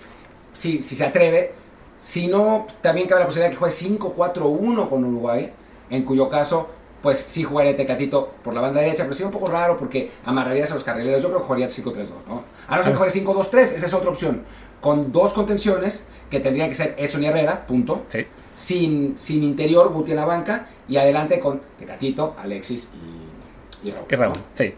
[0.54, 1.52] si, si se atreve.
[1.98, 5.52] Si no, también cabe la posibilidad de que juegue 5-4-1 con Uruguay,
[5.88, 6.68] en cuyo caso,
[7.00, 10.70] pues sí jugaría Tecatito por la banda derecha, pero sería un poco raro porque amarrarías
[10.70, 11.22] a los carrileros.
[11.22, 12.42] Yo creo que jugaría 5-3-2, ¿no?
[12.66, 14.42] A no ser que juegue 5-2-3, esa es otra opción
[14.82, 18.02] con dos contenciones que tendrían que ser Eso y Herrera, punto.
[18.08, 18.26] Sí.
[18.54, 24.06] Sin, sin interior, Guti en la banca y adelante con Tecatito, Alexis y, y Raúl.
[24.10, 24.74] Y Raúl, sí.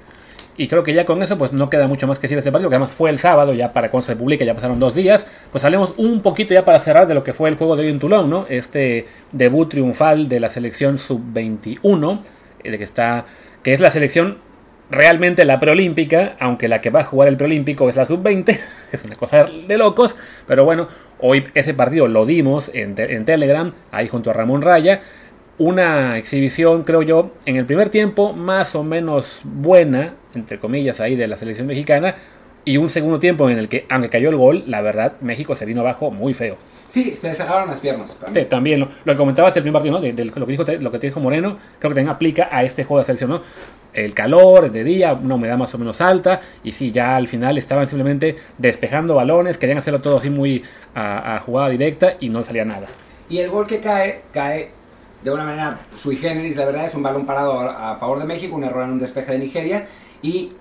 [0.57, 2.53] Y creo que ya con eso pues no queda mucho más que decir de este
[2.53, 5.27] partido, que además fue el sábado, ya para cuando se publique, ya pasaron dos días.
[5.51, 7.89] Pues hablemos un poquito ya para cerrar de lo que fue el juego de hoy
[7.89, 8.47] en Toulon, ¿no?
[8.49, 12.21] Este debut triunfal de la selección sub-21,
[12.63, 13.25] eh, de que está,
[13.63, 14.39] que es la selección
[14.91, 18.59] realmente la preolímpica, aunque la que va a jugar el preolímpico es la sub-20,
[18.93, 20.17] es una cosa de locos,
[20.47, 20.89] pero bueno,
[21.21, 25.01] hoy ese partido lo dimos en, Telegram, ahí junto a Ramón Raya,
[25.57, 31.15] una exhibición, creo yo, en el primer tiempo más o menos buena, entre comillas, ahí
[31.17, 32.17] de la selección mexicana,
[32.65, 35.67] y un segundo tiempo en el que, aunque cayó el gol, la verdad, México se
[35.67, 36.57] vino abajo muy feo.
[36.89, 38.17] Sí, se cerraron las piernas.
[38.49, 40.01] también, lo, lo, que comentabas el primer partido, ¿no?
[40.01, 42.85] De, lo, que dijo, lo que te dijo Moreno, creo que también aplica a este
[42.85, 43.43] juego de selección, ¿no?
[43.95, 47.57] El calor de día, una humedad más o menos alta, y sí, ya al final
[47.57, 50.63] estaban simplemente despejando balones, querían hacerlo todo así muy
[50.95, 52.89] a, jugada directa y no salía nada.
[53.31, 54.71] Y el gol que cae, cae
[55.23, 58.57] de una manera sui generis, la verdad es un balón parado a, favor de México,
[58.57, 59.87] un error en un despeje de Nigeria,
[60.23, 60.53] y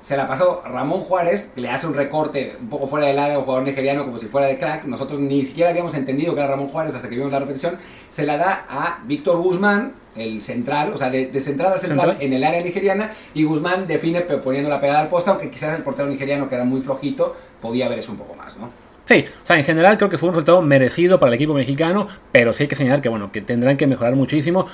[0.00, 3.36] se la pasó Ramón Juárez, que le hace un recorte un poco fuera del área
[3.36, 4.84] a un jugador nigeriano como si fuera de crack.
[4.84, 7.78] Nosotros ni siquiera habíamos entendido que era Ramón Juárez hasta que vimos la repetición.
[8.08, 12.16] Se la da a Víctor Guzmán, el central, o sea, de, de central a central,
[12.20, 13.12] en el área nigeriana.
[13.34, 16.64] Y Guzmán define poniendo la pegada al poste, aunque quizás el portero nigeriano, que era
[16.64, 18.70] muy flojito, podía ver eso un poco más, ¿no?
[19.08, 22.08] Sí, o sea, en general creo que fue un resultado merecido para el equipo mexicano,
[22.30, 24.66] pero sí hay que señalar que, bueno, que tendrán que mejorar muchísimo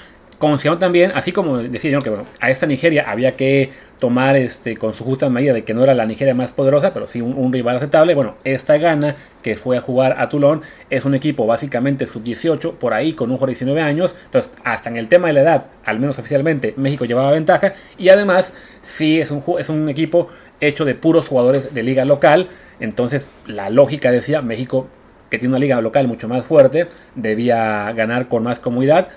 [0.48, 4.92] considero también, así como decía que bueno, a esta Nigeria había que tomar este, con
[4.92, 7.76] su justa medida de que no era la Nigeria más poderosa, pero sí un, rival
[7.76, 8.14] aceptable.
[8.14, 12.92] Bueno, esta gana que fue a jugar a Toulon es un equipo básicamente sub-18, por
[12.92, 14.14] ahí con un jugador de 19 años.
[14.26, 17.72] Entonces, hasta en el tema de la edad, al menos oficialmente, México llevaba ventaja.
[17.96, 18.52] Y además,
[18.83, 20.28] sí es un, es un equipo
[20.61, 22.48] hecho de puros jugadores de liga local.
[22.80, 24.88] Entonces, la lógica decía, México,
[25.30, 29.09] que tiene una liga local mucho más fuerte, debía ganar con más comodidad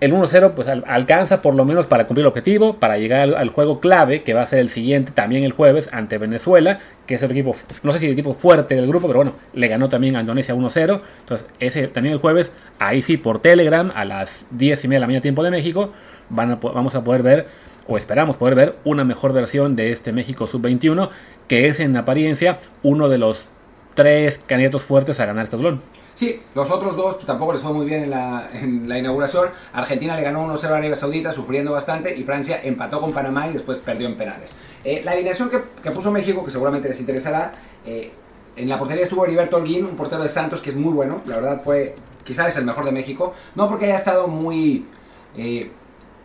[0.00, 3.80] el 1-0 pues alcanza por lo menos para cumplir el objetivo, para llegar al, juego
[3.80, 7.30] clave, que va a ser el siguiente también el jueves ante Venezuela, que es el
[7.32, 10.20] equipo, no sé si el equipo fuerte del grupo, pero bueno, le ganó también a
[10.20, 11.00] Indonesia 1-0.
[11.20, 15.00] Entonces, ese también el jueves, ahí sí por Telegram, a las 10 y media de
[15.00, 15.92] la mañana tiempo de México,
[16.28, 17.46] van vamos a poder ver,
[17.88, 21.10] o esperamos poder ver, una mejor versión de este México Sub-21,
[21.48, 23.48] que es en apariencia uno de los
[23.94, 25.80] tres candidatos fuertes a ganar este duelo.
[26.18, 29.50] Sí, los otros dos pues, tampoco les fue muy bien en la, en la inauguración.
[29.72, 33.52] Argentina le ganó 1-0 a Arabia Saudita, sufriendo bastante, y Francia empató con Panamá y
[33.52, 34.50] después perdió en penales.
[34.82, 37.54] Eh, la alineación que, puso México, que seguramente les interesará,
[37.86, 38.10] eh,
[38.56, 41.36] en la portería estuvo Heriberto Holguín, un portero de Santos que es muy bueno, la
[41.36, 44.86] verdad fue, quizás es el mejor de México, no porque haya estado muy...
[45.36, 45.70] Eh,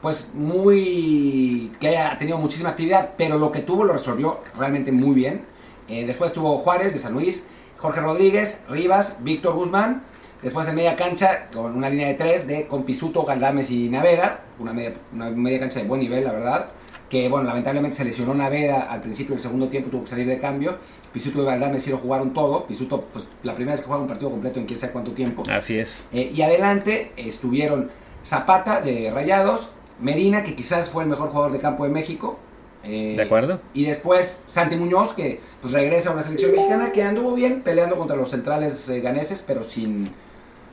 [0.02, 5.14] pues muy que haya tenido muchísima actividad, pero lo que tuvo lo resolvió realmente muy
[5.14, 5.46] bien.
[5.88, 10.04] después estuvo Juárez de San Luis, Jorge Rodríguez, Rivas, Víctor Guzmán.
[10.42, 14.42] Después en media cancha, con una línea de tres de con Pisuto, Galdames y Naveda.
[14.60, 16.70] Una media, una media cancha de buen nivel, la verdad.
[17.10, 20.40] Que, bueno, lamentablemente se lesionó Naveda al principio del segundo tiempo, tuvo que salir de
[20.40, 20.78] cambio.
[21.14, 22.66] Pisuto y sí lo jugaron todo.
[22.66, 25.44] Pisuto, pues la primera vez que jugaron un partido completo en quién sabe cuánto tiempo.
[25.50, 26.04] Así es.
[26.12, 27.90] Eh, y adelante estuvieron
[28.26, 32.40] Zapata de Rayados, Medina, que quizás fue el mejor jugador de campo de México.
[32.84, 33.60] Eh, de acuerdo.
[33.74, 37.98] Y después Santi Muñoz, que pues regresa a una selección mexicana que anduvo bien peleando
[37.98, 40.12] contra los centrales eh, ganeses, pero sin,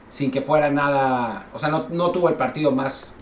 [0.08, 3.14] sin que fuera nada, o sea, no, no tuvo el partido más,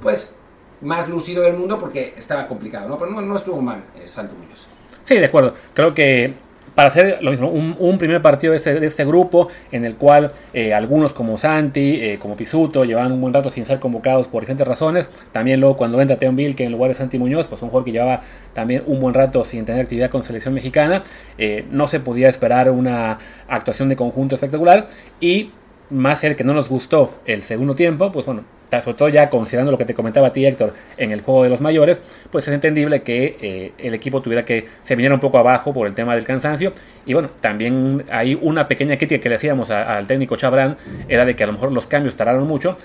[0.00, 0.36] pues,
[0.80, 2.98] más lucido del mundo porque estaba complicado, ¿no?
[2.98, 4.66] Pero no, no estuvo mal eh, Santi Muñoz.
[5.02, 5.54] Sí, de acuerdo.
[5.74, 6.34] Creo que
[6.80, 10.32] para hacer lo mismo, un, primer partido de este, de este, grupo en el cual
[10.54, 14.40] eh, algunos como Santi, eh, como Pisuto, llevaban un buen rato sin ser convocados por
[14.40, 15.10] diferentes razones.
[15.30, 17.84] También luego cuando entra Teon Bill, que en lugar de Santi Muñoz, pues un jugador
[17.84, 18.22] que llevaba
[18.54, 21.02] también un buen rato sin tener actividad con selección mexicana,
[21.36, 24.86] eh, no se podía esperar una actuación de conjunto espectacular
[25.20, 25.50] y
[25.90, 28.44] más el que no nos gustó el segundo tiempo, pues bueno,
[28.80, 31.50] sobre todo ya considerando lo que te comentaba a ti Héctor en el juego de
[31.50, 35.38] los mayores, pues es entendible que eh, el equipo tuviera que se viniera un poco
[35.38, 36.72] abajo por el tema del cansancio.
[37.06, 40.76] Y bueno, también hay una pequeña crítica que le hacíamos al técnico Chabrán,
[41.08, 42.76] era de que a lo mejor los cambios tardaron mucho.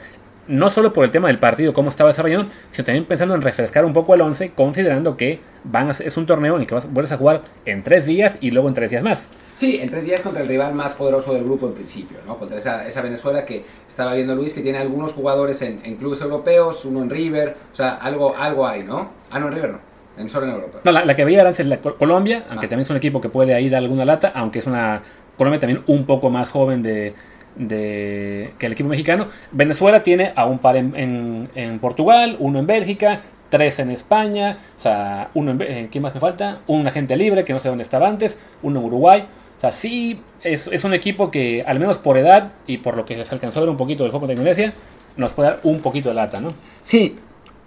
[0.48, 3.84] No solo por el tema del partido, cómo estaba desarrollando, sino también pensando en refrescar
[3.84, 7.12] un poco el 11, considerando que van es un torneo en el que vas, vuelves
[7.12, 9.28] a jugar en tres días y luego en tres días más.
[9.56, 12.38] Sí, en tres días contra el rival más poderoso del grupo en principio, ¿no?
[12.38, 16.84] Contra esa, esa Venezuela que estaba viendo Luis, que tiene algunos jugadores en, clubes europeos,
[16.84, 19.12] uno en River, o sea, algo, algo hay, ¿no?
[19.32, 19.80] Ah, no, en River no.
[20.18, 20.80] En solo en Europa.
[20.84, 22.70] No, la, que veía antes es la Colombia, aunque ah.
[22.70, 25.02] también es un equipo que puede ahí dar alguna lata, aunque es una
[25.38, 27.14] Colombia también un poco más joven de,
[27.56, 29.28] de, que el equipo mexicano.
[29.52, 34.82] Venezuela tiene a un par en, en, Portugal, uno en Bélgica, tres en España, o
[34.82, 36.60] sea, uno en, eh, ¿quién más me falta?
[36.68, 39.26] Un agente libre que no sé dónde estaba antes, uno en Uruguay.
[39.58, 43.06] O sea, sí es, es, un equipo que, al menos por edad y por lo
[43.06, 44.74] que se alcanzó a ver un poquito del foco de Indonesia,
[45.18, 46.50] nos puede dar un poquito de lata, ¿no?
[46.82, 47.18] Sí,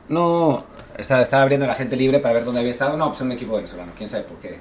[0.09, 0.64] no.
[0.96, 2.96] Estaba, estaba abriendo la gente libre para ver dónde había estado.
[2.96, 4.59] No, pues es un equipo venezolano, quién sabe por qué.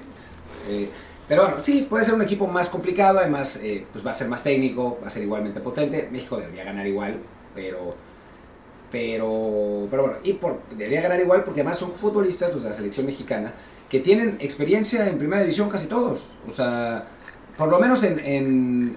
[0.68, 0.88] Eh,
[1.28, 4.28] pero bueno, sí, puede ser un equipo más complicado, además eh, pues va a ser
[4.28, 6.08] más técnico, va a ser igualmente potente.
[6.10, 7.18] México debería ganar igual,
[7.54, 7.94] pero
[8.90, 12.74] pero pero bueno, y por, debería ganar igual porque además son futbolistas los de la
[12.74, 13.52] selección mexicana
[13.90, 16.28] que tienen experiencia en primera división casi todos.
[16.46, 17.06] O sea,
[17.58, 18.20] por lo menos en,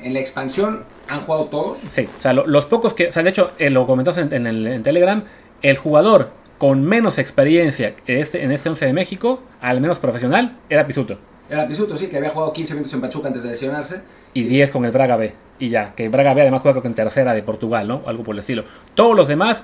[0.02, 1.80] en, la expansión han jugado todos.
[1.80, 4.68] Sí, o sea, los pocos que, o sea, de hecho, eh, lo comentó en, el,
[4.68, 5.24] en Telegram,
[5.64, 10.86] el jugador con menos experiencia este, en este 11 de México, al menos profesional, era
[10.86, 11.18] Pisuto.
[11.50, 14.04] Era Pisuto, sí, que había jugado 15 minutos en Pachuca antes de lesionarse.
[14.36, 15.34] Y 10 con el Braga B.
[15.58, 18.04] Y ya, que Braga B además juega con tercera de Portugal, ¿no?
[18.06, 18.64] Algo por el estilo.
[18.94, 19.64] Todos los demás,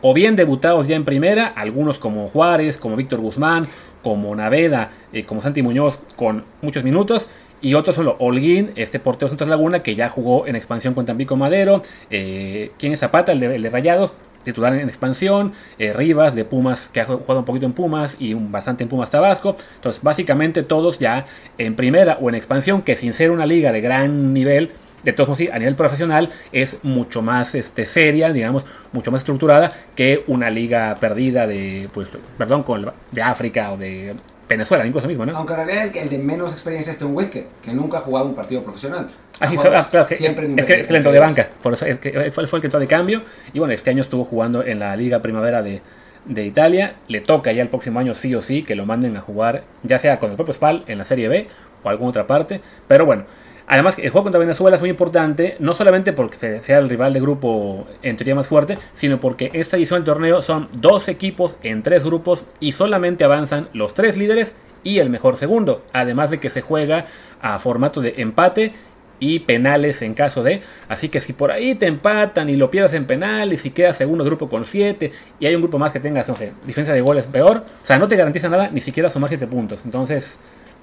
[0.00, 3.68] o bien debutados ya en primera, algunos como Juárez, como Víctor Guzmán,
[4.02, 7.28] como Naveda, eh, como Santi Muñoz, con muchos minutos
[7.60, 11.36] y otros son Holguín, este portero Santos Laguna, que ya jugó en expansión con Tampico
[11.36, 11.82] Madero.
[12.10, 13.32] Eh, ¿Quién es Zapata?
[13.32, 14.12] El de, Rayados,
[14.44, 15.52] titular en expansión.
[15.78, 19.10] Eh, Rivas, de Pumas, que ha jugado un poquito en Pumas y bastante en Pumas
[19.10, 19.56] Tabasco.
[19.74, 21.26] Entonces, básicamente todos ya
[21.58, 24.70] en primera o en expansión, que sin ser una liga de gran nivel,
[25.02, 29.72] de todos modos, a nivel profesional es mucho más este, seria, digamos, mucho más estructurada
[29.96, 32.64] que una liga perdida de, pues, perdón,
[33.10, 34.14] de África o de
[34.48, 35.36] Venezuela, incluso mismo, ¿no?
[35.36, 38.34] Aunque en realidad el, de menos experiencia es Tom Wilke, que nunca ha jugado un
[38.34, 39.10] partido profesional.
[39.40, 41.86] Ah, sí, ah, claro, siempre es, que, es que le entró de banca, por eso
[41.86, 43.22] es que fue, fue el que entró de cambio.
[43.52, 45.82] Y bueno, este año estuvo jugando en la Liga Primavera de,
[46.24, 46.96] de Italia.
[47.08, 49.98] Le toca ya el próximo año sí o sí que lo manden a jugar, ya
[49.98, 51.46] sea con el propio Spal en la Serie B
[51.82, 52.60] o alguna otra parte.
[52.86, 53.24] Pero bueno,
[53.68, 57.20] Además, el juego contra Venezuela es muy importante, no solamente porque sea el rival de
[57.20, 61.82] grupo en teoría más fuerte, sino porque esta edición del torneo son dos equipos en
[61.82, 64.54] tres grupos y solamente avanzan los tres líderes
[64.84, 65.84] y el mejor segundo.
[65.92, 67.04] Además de que se juega
[67.42, 68.72] a formato de empate
[69.20, 70.62] y penales en caso de.
[70.88, 74.24] Así que si por ahí te empatan y lo pierdes en penales y quedas segundo
[74.24, 77.26] grupo con 7 y hay un grupo más que tengas, no sé, diferencia de goles
[77.26, 79.82] peor, o sea, no te garantiza nada, ni siquiera sumar 7 puntos.
[79.84, 80.38] Entonces,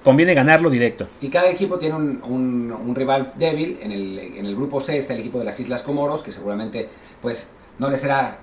[0.06, 1.08] conviene ganarlo directo.
[1.20, 3.80] Y cada equipo tiene un, rival débil.
[3.82, 6.88] En el, en el, grupo C está el equipo de las Islas Comoros, que seguramente
[7.22, 8.38] pues no le será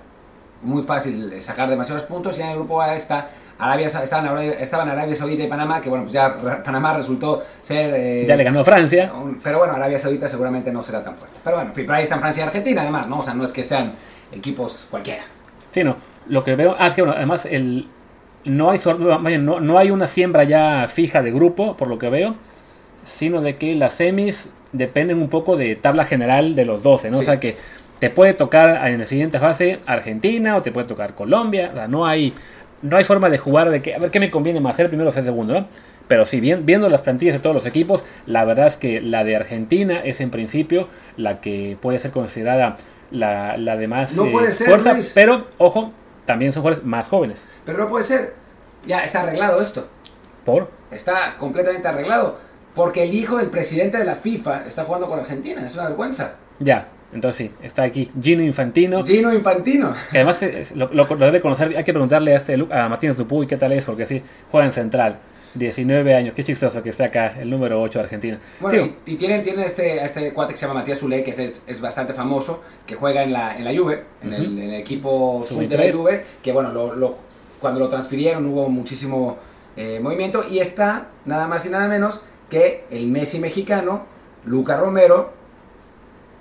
[0.61, 2.37] muy fácil sacar demasiados puntos.
[2.37, 6.03] Y en el grupo A está Arabia, estaban, estaban Arabia Saudita y Panamá, que bueno,
[6.03, 7.93] pues ya Panamá resultó ser...
[7.95, 9.13] Eh, ya le ganó a Francia.
[9.41, 11.39] pero bueno, Arabia Saudita seguramente no será tan fuerte.
[11.45, 13.19] Pero bueno, por ahí están Francia y Argentina además, ¿no?
[13.19, 13.93] O sea, no es que sean
[14.33, 15.23] equipos cualquiera.
[15.71, 15.95] Sí, no.
[16.27, 17.87] Lo que veo, ah, es que bueno, además el,
[18.45, 18.79] no hay,
[19.39, 22.35] no, no hay una siembra ya fija de grupo, por lo que veo,
[23.05, 27.19] sino de que las semis dependen un poco de tabla general de los 12, ¿no?
[27.19, 27.57] O sea que
[27.99, 31.87] te puede tocar en la siguiente fase Argentina o te puede tocar Colombia, o sea,
[31.87, 32.33] no hay,
[32.81, 35.09] no hay forma de jugar de que, a ver qué me conviene más, ser primero
[35.09, 35.67] o ser segundo, ¿no?
[36.07, 39.23] Pero si bien, viendo las plantillas de todos los equipos, la verdad es que la
[39.23, 42.75] de Argentina es en principio la que puede ser considerada
[43.09, 45.93] la, la de más no puede eh, ser, fuerza, pero ojo,
[46.25, 47.47] también son jugadores más jóvenes.
[47.65, 48.33] Pero no puede ser.
[48.85, 49.87] Ya está arreglado esto.
[50.45, 50.69] ¿Por?
[50.91, 52.37] Está completamente arreglado.
[52.75, 55.65] Porque el hijo del presidente de la FIFA está jugando con Argentina.
[55.65, 56.35] Es una vergüenza.
[56.59, 56.89] Ya.
[57.13, 59.05] Entonces sí, está aquí Gino Infantino.
[59.05, 59.93] Gino Infantino.
[60.11, 61.77] Que además eh, lo, debe conocer.
[61.77, 64.73] Hay que preguntarle a, este, a Martínez Dupuy qué tal es, porque sí, juega en
[64.73, 65.19] central.
[65.55, 68.39] 19 años, qué chistoso que está acá, el número 8 de Argentina.
[68.59, 71.81] Bueno, y, tienen, tienen este, este cuate que se llama Matías Zulé, que es, es,
[71.81, 75.93] bastante famoso, que juega en la, en la Juve, en, el, equipo sub de la
[75.93, 77.17] Juve, que bueno, lo,
[77.63, 79.37] cuando lo transfirieron hubo muchísimo
[79.77, 84.05] eh, movimiento, y está nada más y nada menos que el Messi mexicano,
[84.43, 85.31] Luca Romero,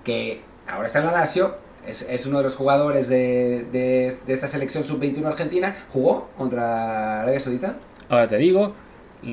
[0.03, 1.55] que ahora está en la Lazio,
[1.87, 7.39] es, uno de los jugadores de, de, de esta selección sub-21 argentina, jugó contra Arabia
[7.39, 7.77] Saudita.
[8.09, 8.73] Ahora te digo,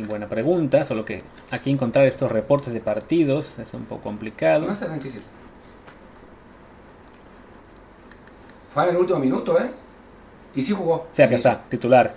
[0.08, 4.68] buena pregunta, solo que aquí encontrar estos reportes de partidos es un poco complicado.
[4.68, 5.24] No está tan difícil.
[8.70, 9.72] Fue en el último minuto, ¿eh?
[10.56, 10.94] Y sí jugó.
[10.94, 12.16] O sea que está, titular.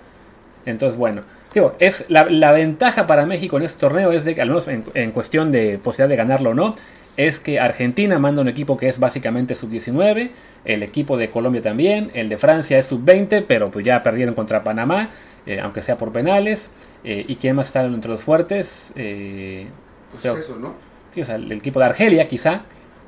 [0.66, 1.22] Entonces, bueno.
[1.52, 4.84] Digo, es la, ventaja para México en este torneo es de que, al menos en,
[4.94, 6.74] en cuestión de posibilidad de ganarlo o no,
[7.16, 10.30] es que Argentina manda un equipo que es básicamente sub-19,
[10.64, 14.62] el equipo de Colombia también, el de Francia es sub-20, pero pues ya perdieron contra
[14.62, 15.10] Panamá,
[15.44, 16.70] eh, aunque sea por penales.
[17.04, 18.92] Eh, ¿Y quién más está entre los fuertes?
[18.96, 19.66] Eh,
[20.10, 20.74] pues eso, ¿no?
[21.14, 22.62] Sí, o sea, el, equipo de Argelia, quizá,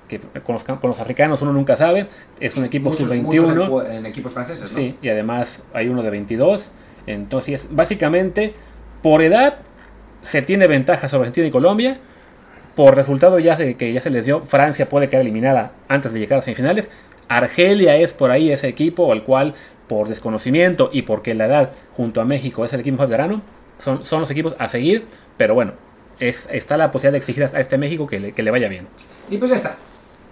[0.08, 2.06] que con los, africanos uno nunca sabe,
[2.40, 3.90] es un equipo sub-21.
[3.90, 4.76] En, equipos franceses, ¿no?
[4.76, 6.70] Sí, y además hay uno de 22.
[7.06, 8.54] Entonces, básicamente,
[9.02, 9.58] por edad
[10.22, 11.98] se tiene ventaja sobre Argentina y Colombia.
[12.74, 16.40] Por resultado ya que ya se les dio, Francia puede quedar eliminada antes de llegar
[16.40, 16.90] a semifinales.
[17.28, 19.54] Argelia es por ahí ese equipo al cual
[19.86, 23.42] por desconocimiento y porque la edad junto a México es el equipo más veterano,
[23.78, 25.04] son, son los equipos a seguir,
[25.36, 25.72] pero bueno,
[26.20, 28.86] es, está la posibilidad de exigir a este México que le, que le vaya bien.
[29.30, 29.76] Y pues ya está.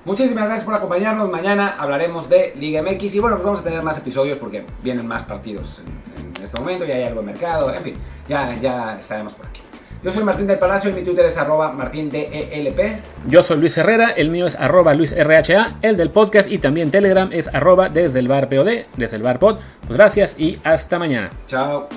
[0.04, 1.28] Muchísimas gracias por acompañarnos.
[1.30, 5.06] Mañana hablaremos de Liga MX y bueno, pues vamos a tener más episodios porque vienen
[5.06, 7.94] más partidos en, en este momento, ya hay algo de mercado, en fin,
[8.28, 9.60] ya, ya estaremos por aquí.
[10.02, 12.90] Yo soy Martín del Palacio y mi Twitter es arroba martindelp.
[13.28, 17.30] Yo soy Luis Herrera, el mío es arroba luisrha, el del podcast y también Telegram
[17.32, 19.60] es arroba desde el bar POD, desde el bar pod.
[19.86, 21.30] Pues gracias y hasta mañana.
[21.46, 21.88] Chao.